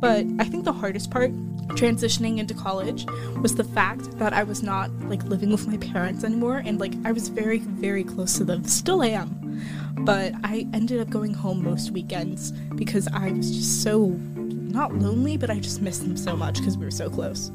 [0.00, 1.32] But I think the hardest part
[1.74, 3.04] transitioning into college
[3.42, 6.94] was the fact that I was not like living with my parents anymore and like
[7.04, 9.62] I was very very close to them still am
[9.98, 15.36] but I ended up going home most weekends because I was just so not lonely
[15.36, 17.50] but I just missed them so much because we were so close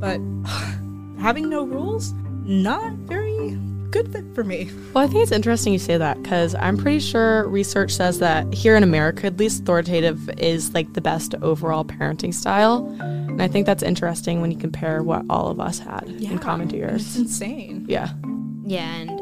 [0.00, 0.20] but
[1.20, 2.12] having no rules
[2.44, 3.58] not very
[3.90, 4.70] good fit for me.
[4.92, 8.52] Well, I think it's interesting you say that because I'm pretty sure research says that
[8.52, 12.86] here in America, at least authoritative is like the best overall parenting style.
[13.00, 16.38] And I think that's interesting when you compare what all of us had Yeah, in
[16.40, 17.06] common to yours.
[17.06, 17.84] It's insane.
[17.88, 18.10] Yeah.
[18.66, 19.13] Yeah, and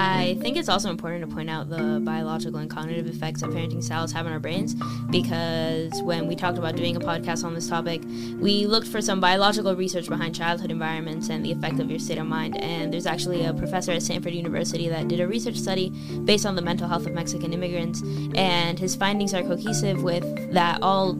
[0.00, 3.82] I think it's also important to point out the biological and cognitive effects that parenting
[3.82, 4.76] styles have on our brains
[5.10, 8.02] because when we talked about doing a podcast on this topic,
[8.38, 12.18] we looked for some biological research behind childhood environments and the effect of your state
[12.18, 12.56] of mind.
[12.62, 15.90] And there's actually a professor at Stanford University that did a research study
[16.24, 18.02] based on the mental health of Mexican immigrants,
[18.36, 21.14] and his findings are cohesive with that all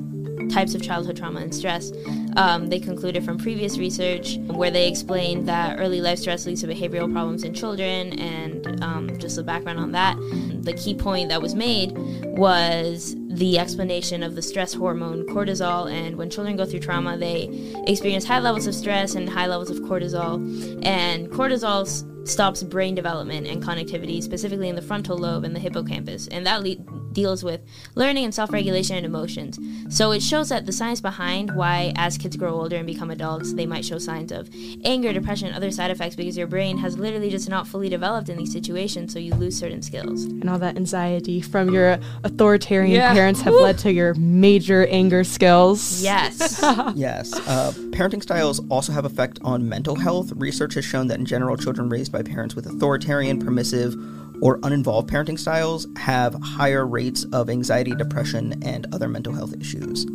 [0.49, 1.93] types of childhood trauma and stress.
[2.36, 6.66] Um, they concluded from previous research where they explained that early life stress leads to
[6.66, 10.16] behavioral problems in children, and um, just the background on that.
[10.62, 11.93] The key point that was made
[12.36, 15.91] was the explanation of the stress hormone cortisol.
[15.91, 17.49] And when children go through trauma, they
[17.86, 20.36] experience high levels of stress and high levels of cortisol.
[20.84, 21.86] And cortisol
[22.28, 26.28] stops brain development and connectivity, specifically in the frontal lobe and the hippocampus.
[26.28, 26.76] And that le-
[27.13, 27.61] deals with
[27.95, 29.59] learning and self regulation and emotions.
[29.95, 33.55] So it shows that the science behind why, as kids grow older and become adults,
[33.55, 34.51] they might show signs of
[34.85, 38.37] anger, depression, other side effects because your brain has literally just not fully developed in
[38.37, 40.25] these situations, so you lose certain skills.
[40.25, 43.13] And all that anxiety from your authoritarian Yeah.
[43.13, 46.03] parents have led to your major anger skills.
[46.03, 46.61] Yes.
[46.95, 47.33] yes.
[47.49, 50.33] Uh, parenting styles also have effect on mental health.
[50.37, 53.95] Research has shown that in general, children raised by parents with authoritarian, permissive,
[54.41, 60.07] or uninvolved parenting styles have higher rates of anxiety, depression, and other mental health issues.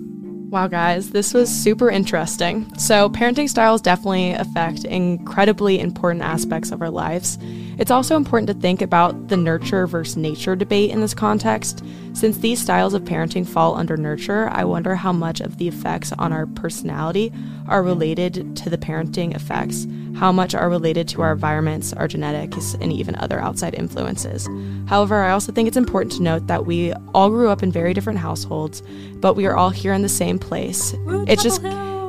[0.54, 2.72] Wow, guys, this was super interesting.
[2.78, 7.40] So, parenting styles definitely affect incredibly important aspects of our lives.
[7.80, 11.84] It's also important to think about the nurture versus nature debate in this context.
[12.14, 16.12] Since these styles of parenting fall under nurture, I wonder how much of the effects
[16.14, 17.34] on our personality
[17.68, 22.76] are related to the parenting effects, how much are related to our environments, our genetics,
[22.76, 24.48] and even other outside influences.
[24.88, 27.96] However, I also think it's important to note that we all grew up in very
[27.96, 28.84] different households,
[29.16, 30.94] but we are all here in the same place.
[31.28, 31.64] it's just,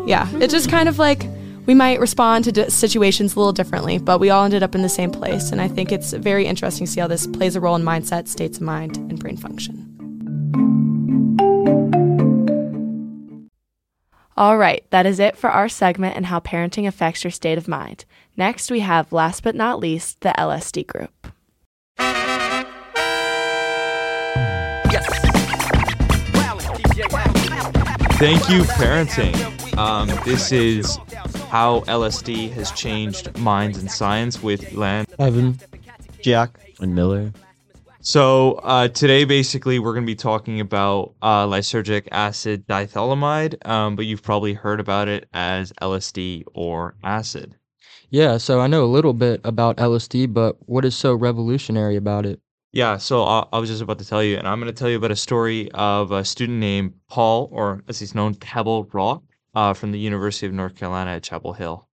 [0.06, 1.26] yeah, it's just kind of like
[1.66, 4.82] we might respond to d- situations a little differently, but we all ended up in
[4.82, 5.50] the same place.
[5.50, 8.28] And I think it's very interesting to see how this plays a role in mindset,
[8.28, 9.93] states of mind, and brain function.
[14.36, 17.68] All right, that is it for our segment and how parenting affects your state of
[17.68, 18.04] mind.
[18.36, 21.12] Next, we have, last but not least, the LSD group.
[28.18, 29.78] Thank you, parenting.
[29.78, 30.98] Um, this is
[31.48, 35.60] how LSD has changed minds and science with Lan, Evan,
[36.22, 37.32] Jack, and Miller.
[38.06, 43.96] So uh, today, basically, we're going to be talking about uh, lysergic acid diethylamide, um,
[43.96, 47.56] but you've probably heard about it as LSD or acid.
[48.10, 52.26] Yeah, so I know a little bit about LSD, but what is so revolutionary about
[52.26, 52.40] it?
[52.72, 54.90] Yeah, so I, I was just about to tell you, and I'm going to tell
[54.90, 59.22] you about a story of a student named Paul, or as he's known, Pebble Rock,
[59.54, 61.88] uh, from the University of North Carolina at Chapel Hill.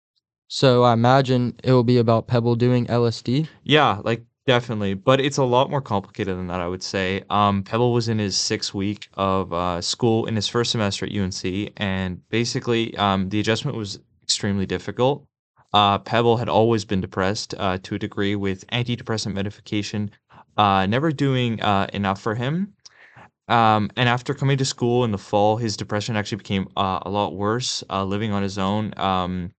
[0.46, 3.48] So I imagine it will be about Pebble doing LSD.
[3.64, 6.61] Yeah, like definitely, but it's a lot more complicated than that.
[6.61, 7.24] I would say.
[7.30, 11.12] Um, Pebble was in his sixth week of uh, school in his first semester at
[11.12, 15.26] UNC, and basically, um, the adjustment was extremely difficult.
[15.72, 20.11] Uh, Pebble had always been depressed uh, to a degree with antidepressant medication,
[20.57, 22.72] uh, never doing uh, enough for him.
[23.49, 27.11] Um, and after coming to school in the fall, his depression actually became uh, a
[27.11, 27.84] lot worse.
[27.90, 29.53] Living on his own, um,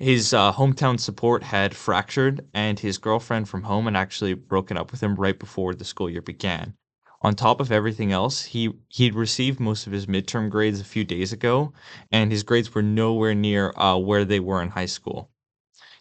[0.00, 4.90] his uh, hometown support had fractured, and his girlfriend from home had actually broken up
[4.90, 6.74] with him right before the school year began.
[7.20, 11.04] On top of everything else, he he'd received most of his midterm grades a few
[11.04, 11.74] days ago,
[12.10, 15.30] and his grades were nowhere near uh, where they were in high school.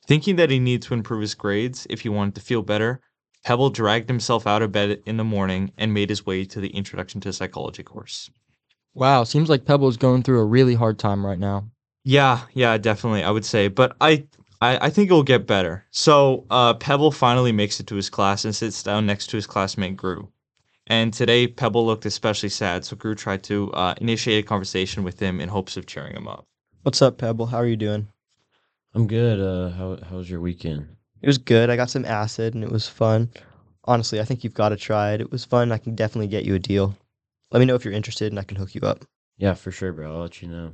[0.08, 3.02] Thinking that he needed to improve his grades if he wanted to feel better,
[3.44, 6.70] Pebble dragged himself out of bed in the morning and made his way to the
[6.70, 8.30] Introduction to Psychology course.
[8.94, 11.70] Wow, seems like Pebble's going through a really hard time right now.
[12.04, 13.24] Yeah, yeah, definitely.
[13.24, 14.26] I would say, but I,
[14.62, 15.86] I, I think it'll get better.
[15.92, 19.48] So, uh, Pebble finally makes it to his class and sits down next to his
[19.48, 20.30] classmate Gru.
[20.88, 25.20] And today, Pebble looked especially sad, so Gru tried to uh, initiate a conversation with
[25.20, 26.46] him in hopes of cheering him up.
[26.82, 27.46] What's up, Pebble?
[27.48, 28.08] How are you doing?
[28.96, 29.40] I'm good.
[29.40, 30.88] Uh, how how was your weekend?
[31.22, 31.70] It was good.
[31.70, 33.30] I got some acid and it was fun.
[33.84, 35.22] Honestly, I think you've got to try it.
[35.22, 35.72] It was fun.
[35.72, 36.98] I can definitely get you a deal.
[37.52, 39.06] Let me know if you're interested and I can hook you up.
[39.38, 40.16] Yeah, for sure, bro.
[40.16, 40.72] I'll let you know.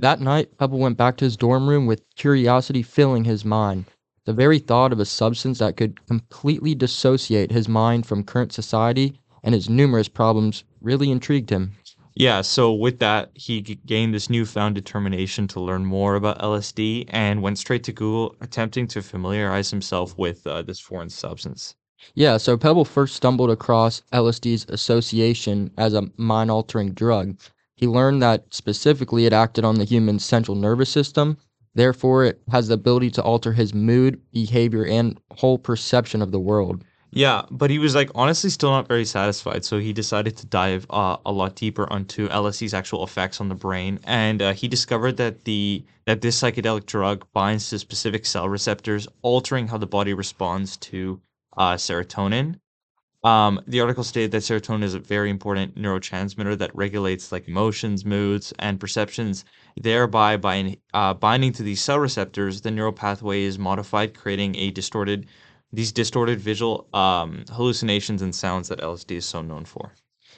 [0.00, 3.86] That night, Pebble went back to his dorm room with curiosity filling his mind.
[4.26, 9.18] The very thought of a substance that could completely dissociate his mind from current society
[9.42, 11.72] and his numerous problems really intrigued him.
[12.14, 17.42] Yeah, so with that, he gained this newfound determination to learn more about LSD and
[17.42, 21.74] went straight to Google, attempting to familiarize himself with uh, this foreign substance.
[22.14, 27.36] Yeah, so Pebble first stumbled across LSD's association as a mind altering drug.
[27.78, 31.38] He learned that specifically it acted on the human central nervous system.
[31.74, 36.40] Therefore, it has the ability to alter his mood, behavior, and whole perception of the
[36.40, 36.82] world.
[37.10, 40.86] Yeah, but he was like honestly still not very satisfied, so he decided to dive
[40.90, 45.16] uh, a lot deeper onto LSD's actual effects on the brain, and uh, he discovered
[45.16, 50.12] that the that this psychedelic drug binds to specific cell receptors, altering how the body
[50.12, 51.20] responds to
[51.56, 52.58] uh, serotonin.
[53.24, 58.04] Um, the article stated that serotonin is a very important neurotransmitter that regulates like emotions,
[58.04, 59.44] moods, and perceptions.
[59.76, 64.70] Thereby, by uh, binding to these cell receptors, the neural pathway is modified, creating a
[64.70, 65.26] distorted
[65.72, 69.92] these distorted visual um, hallucinations and sounds that LSD is so known for.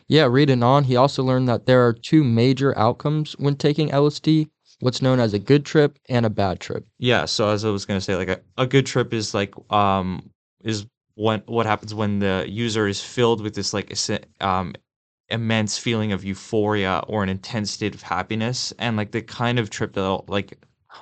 [0.08, 4.48] Yeah, reading on, he also learned that there are two major outcomes when taking LSD
[4.80, 6.84] what's known as a good trip and a bad trip.
[6.98, 10.30] Yeah, so as I was gonna say, like a, a good trip is like um
[10.64, 10.86] is
[11.20, 13.94] what what happens when the user is filled with this like
[14.40, 14.74] um
[15.28, 19.68] immense feeling of euphoria or an intense state of happiness and like the kind of
[19.70, 20.58] trip that like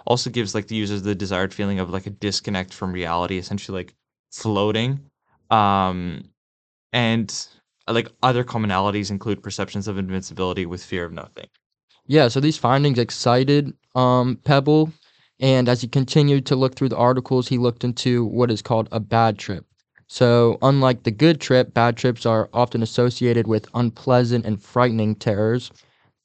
[0.06, 3.78] also gives like the users the desired feeling of like a disconnect from reality essentially
[3.78, 3.94] like
[4.32, 5.00] floating
[5.50, 6.24] um
[6.92, 7.48] and
[7.88, 11.46] like other commonalities include perceptions of invincibility with fear of nothing
[12.06, 14.92] Yeah, so these findings excited um, Pebble,
[15.40, 18.88] and as he continued to look through the articles, he looked into what is called
[18.92, 19.67] a bad trip.
[20.08, 25.70] So, unlike the good trip, bad trips are often associated with unpleasant and frightening terrors.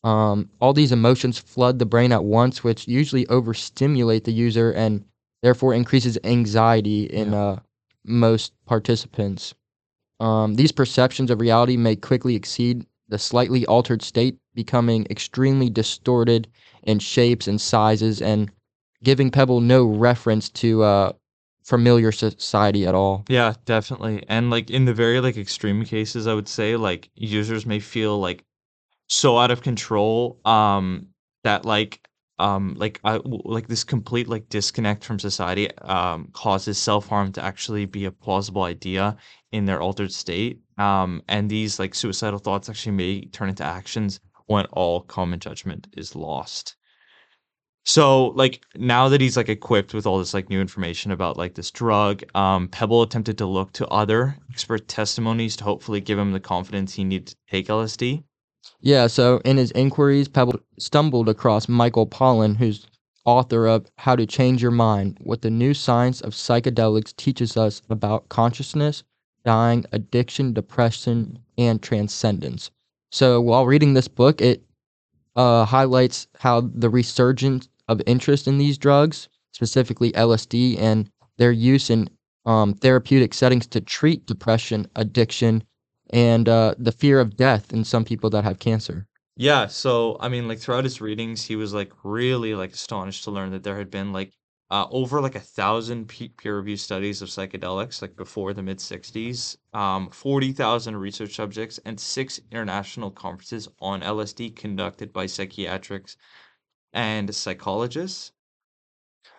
[0.03, 5.03] Um, all these emotions flood the brain at once, which usually overstimulate the user and
[5.41, 7.59] therefore increases anxiety in uh,
[8.05, 9.53] most participants.
[10.19, 16.47] Um, these perceptions of reality may quickly exceed the slightly altered state, becoming extremely distorted
[16.83, 18.49] in shapes and sizes and
[19.03, 21.11] giving Pebble no reference to uh,
[21.63, 23.23] familiar society at all.
[23.29, 24.23] Yeah, definitely.
[24.27, 28.19] And like in the very like extreme cases, I would say like users may feel
[28.19, 28.43] like
[29.07, 31.07] so out of control um
[31.43, 32.07] that like
[32.39, 37.85] um like I like this complete like disconnect from society um causes self-harm to actually
[37.85, 39.17] be a plausible idea
[39.51, 40.61] in their altered state.
[40.77, 45.87] Um and these like suicidal thoughts actually may turn into actions when all common judgment
[45.95, 46.75] is lost.
[47.85, 51.55] So like now that he's like equipped with all this like new information about like
[51.55, 56.31] this drug, um, Pebble attempted to look to other expert testimonies to hopefully give him
[56.31, 58.23] the confidence he needed to take LSD.
[58.79, 62.87] Yeah, so in his inquiries, Pebble stumbled across Michael Pollan, who's
[63.25, 67.81] author of How to Change Your Mind What the New Science of Psychedelics Teaches Us
[67.89, 69.03] About Consciousness,
[69.45, 72.71] Dying, Addiction, Depression, and Transcendence.
[73.11, 74.63] So while reading this book, it
[75.35, 81.89] uh, highlights how the resurgence of interest in these drugs, specifically LSD, and their use
[81.89, 82.09] in
[82.45, 85.63] um, therapeutic settings to treat depression, addiction,
[86.11, 89.07] and uh, the fear of death in some people that have cancer.
[89.35, 93.31] Yeah, so I mean, like throughout his readings, he was like really like astonished to
[93.31, 94.31] learn that there had been like
[94.69, 100.09] uh, over like a thousand peer-reviewed studies of psychedelics like before the mid 60s, um,
[100.09, 106.17] 40,000 research subjects, and six international conferences on LSD conducted by psychiatrics
[106.93, 108.31] and psychologists.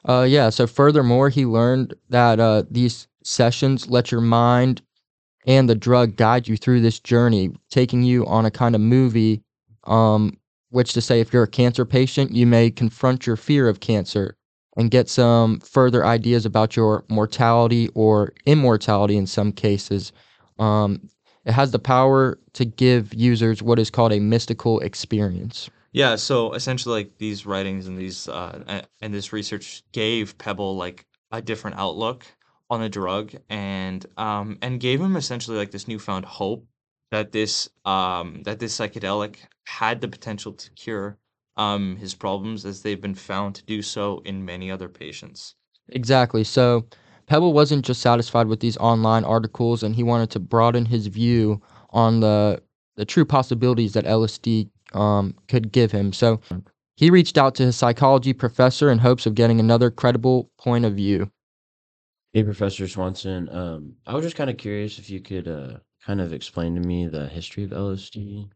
[0.06, 4.82] Uh, yeah, so furthermore, he learned that uh, these sessions let your mind
[5.46, 9.42] and the drug guide you through this journey, taking you on a kind of movie,
[9.84, 10.36] um,
[10.70, 14.36] which to say, if you're a cancer patient, you may confront your fear of cancer
[14.76, 20.12] and get some further ideas about your mortality or immortality in some cases.
[20.58, 21.08] Um,
[21.44, 25.70] it has the power to give users what is called a mystical experience.
[25.94, 31.06] Yeah, so essentially, like these writings and these uh, and this research gave Pebble like
[31.30, 32.26] a different outlook
[32.68, 36.66] on a drug and um and gave him essentially like this newfound hope
[37.12, 39.36] that this um that this psychedelic
[39.66, 41.16] had the potential to cure
[41.56, 45.54] um his problems as they've been found to do so in many other patients.
[45.90, 46.42] Exactly.
[46.42, 46.86] So
[47.26, 51.62] Pebble wasn't just satisfied with these online articles and he wanted to broaden his view
[51.90, 52.60] on the
[52.96, 56.12] the true possibilities that LSD um, could give him.
[56.12, 56.40] So
[56.96, 60.94] he reached out to his psychology professor in hopes of getting another credible point of
[60.94, 61.30] view.
[62.32, 63.48] Hey, Professor Swanson.
[63.48, 66.80] Um, I was just kind of curious if you could uh, kind of explain to
[66.80, 68.48] me the history of LSD.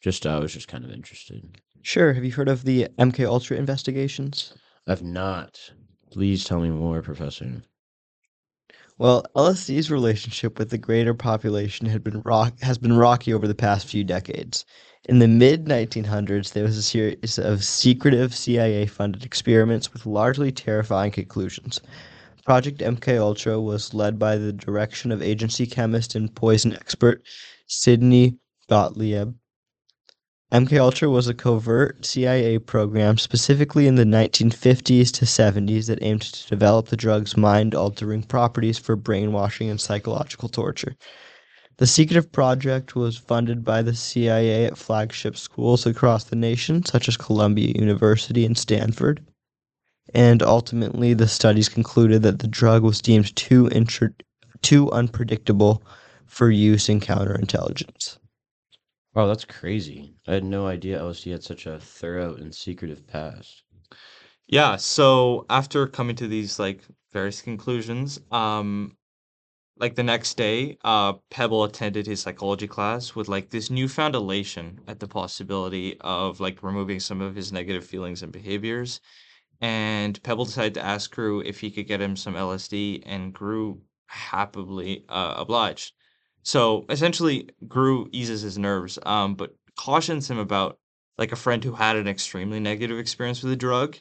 [0.00, 1.60] Just, I was just kind of interested.
[1.82, 2.12] Sure.
[2.12, 4.54] Have you heard of the MK Ultra investigations?
[4.86, 5.58] I've not.
[6.10, 7.62] Please tell me more, Professor.
[8.98, 13.54] Well, LSD's relationship with the greater population had been rock has been rocky over the
[13.54, 14.64] past few decades.
[15.08, 20.50] In the mid 1900s, there was a series of secretive CIA funded experiments with largely
[20.50, 21.80] terrifying conclusions.
[22.44, 27.22] Project MK Ultra was led by the direction of agency chemist and poison expert
[27.68, 28.38] Sidney
[28.68, 29.34] Gottlieb.
[30.52, 36.22] MK Ultra was a covert CIA program specifically in the 1950s to 70s that aimed
[36.22, 40.96] to develop the drug's mind-altering properties for brainwashing and psychological torture.
[41.78, 47.06] The secretive project was funded by the CIA at flagship schools across the nation, such
[47.06, 49.22] as Columbia University and Stanford.
[50.14, 54.14] And ultimately, the studies concluded that the drug was deemed too, intr-
[54.62, 55.82] too unpredictable
[56.24, 58.16] for use in counterintelligence.
[59.14, 60.14] Wow, that's crazy.
[60.26, 63.64] I had no idea LSD had such a thorough and secretive past.
[64.46, 68.95] Yeah, so after coming to these like various conclusions, um
[69.78, 74.80] like the next day, uh Pebble attended his psychology class with like this newfound elation
[74.88, 79.00] at the possibility of like removing some of his negative feelings and behaviors.
[79.60, 83.80] And Pebble decided to ask Gru if he could get him some LSD, and Gru
[84.06, 85.92] happily uh, obliged.
[86.42, 90.78] So essentially, Gru eases his nerves, um, but cautions him about
[91.18, 93.96] like a friend who had an extremely negative experience with the drug,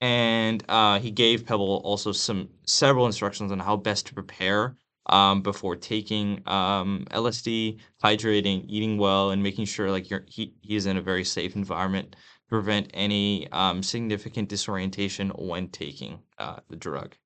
[0.00, 4.76] and uh, he gave Pebble also some several instructions on how best to prepare
[5.08, 10.76] um, before taking um, LSD, hydrating, eating well, and making sure like you're, he he
[10.76, 16.60] is in a very safe environment to prevent any um, significant disorientation when taking uh,
[16.68, 17.16] the drug.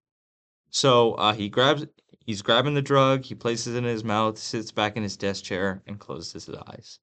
[0.70, 1.87] So uh, he grabs
[2.24, 5.45] he's grabbing the drug, he places it in his mouth, sits back in his desk
[5.45, 6.99] chair, and closes his eyes.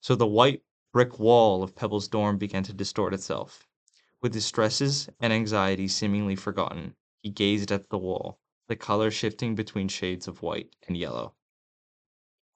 [0.00, 0.62] So the white
[0.92, 3.66] brick wall of Pebble's dorm began to distort itself.
[4.22, 8.38] With his stresses and anxieties seemingly forgotten, he gazed at the wall,
[8.70, 11.34] the color shifting between shades of white and yellow.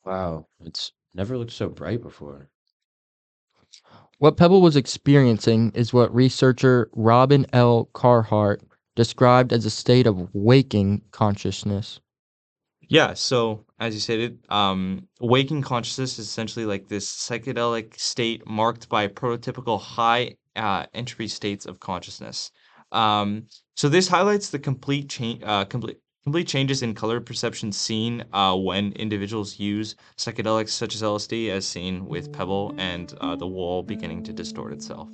[0.05, 2.49] Wow, it's never looked so bright before.
[4.19, 7.91] What Pebble was experiencing is what researcher Robin L.
[7.95, 8.62] Carhart
[8.95, 11.99] described as a state of waking consciousness.
[12.89, 18.89] Yeah, so as you stated, um, waking consciousness is essentially like this psychedelic state marked
[18.89, 22.53] by prototypical high uh, entropy states of consciousness.
[22.93, 28.25] Um, so this highlights the complete change, uh, complete complete changes in color perception seen
[28.33, 33.47] uh, when individuals use psychedelics such as LSD, as seen with Pebble and uh, the
[33.47, 35.11] wall beginning to distort itself.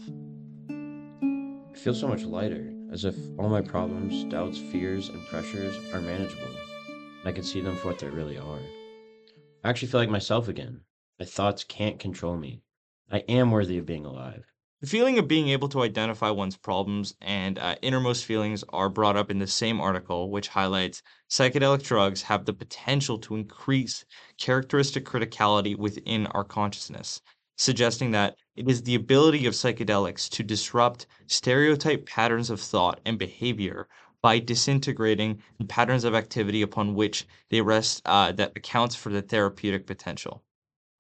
[0.71, 6.01] I feel so much lighter, as if all my problems, doubts, fears, and pressures are
[6.01, 6.55] manageable.
[6.89, 8.61] And I can see them for what they really are.
[9.65, 10.83] I actually feel like myself again.
[11.19, 12.63] My thoughts can't control me.
[13.11, 14.45] I am worthy of being alive.
[14.81, 19.15] The feeling of being able to identify one's problems and uh, innermost feelings are brought
[19.15, 24.07] up in the same article, which highlights psychedelic drugs have the potential to increase
[24.39, 27.21] characteristic criticality within our consciousness,
[27.59, 33.19] suggesting that it is the ability of psychedelics to disrupt stereotype patterns of thought and
[33.19, 33.87] behavior
[34.23, 39.87] by disintegrating patterns of activity upon which they rest uh, that accounts for the therapeutic
[39.87, 40.43] potential.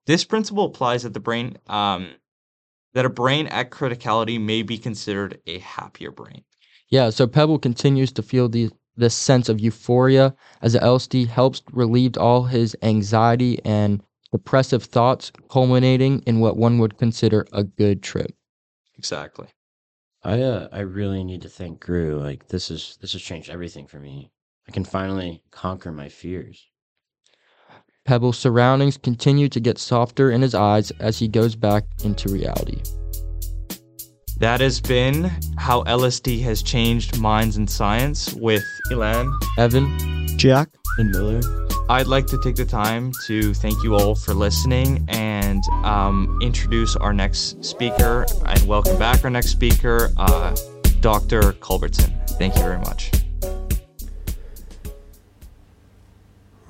[0.04, 2.10] This principle applies that the brain um,
[2.94, 6.42] that a brain at criticality may be considered a happier brain.
[6.88, 11.62] Yeah, so Pebble continues to feel the this sense of euphoria as the LSD helps
[11.72, 18.02] relieve all his anxiety and depressive thoughts, culminating in what one would consider a good
[18.02, 18.34] trip.
[18.98, 19.48] Exactly.
[20.22, 22.20] I uh, I really need to thank Gru.
[22.20, 24.30] Like this is this has changed everything for me.
[24.68, 26.68] I can finally conquer my fears.
[28.10, 32.82] Pebble's surroundings continue to get softer in his eyes as he goes back into reality.
[34.40, 41.10] That has been how LSD has changed minds in science with Ilan, Evan, Jack, and
[41.12, 41.40] Miller.
[41.88, 46.96] I'd like to take the time to thank you all for listening and um, introduce
[46.96, 50.56] our next speaker and welcome back our next speaker, uh,
[50.98, 51.52] Dr.
[51.60, 52.12] Culbertson.
[52.30, 53.12] Thank you very much.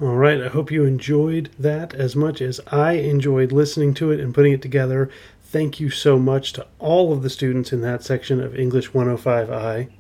[0.03, 4.19] All right, I hope you enjoyed that as much as I enjoyed listening to it
[4.19, 5.11] and putting it together.
[5.43, 9.91] Thank you so much to all of the students in that section of English 105i.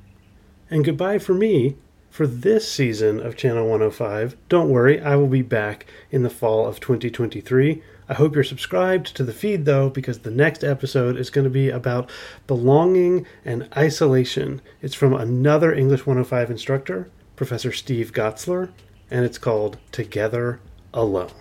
[0.71, 1.77] And goodbye for me
[2.09, 4.39] for this season of Channel 105.
[4.49, 7.83] Don't worry, I will be back in the fall of 2023.
[8.09, 11.51] I hope you're subscribed to the feed though, because the next episode is going to
[11.51, 12.11] be about
[12.47, 14.63] belonging and isolation.
[14.81, 18.71] It's from another English 105 instructor, Professor Steve Gotzler,
[19.11, 20.61] and it's called Together
[20.95, 21.40] Alone.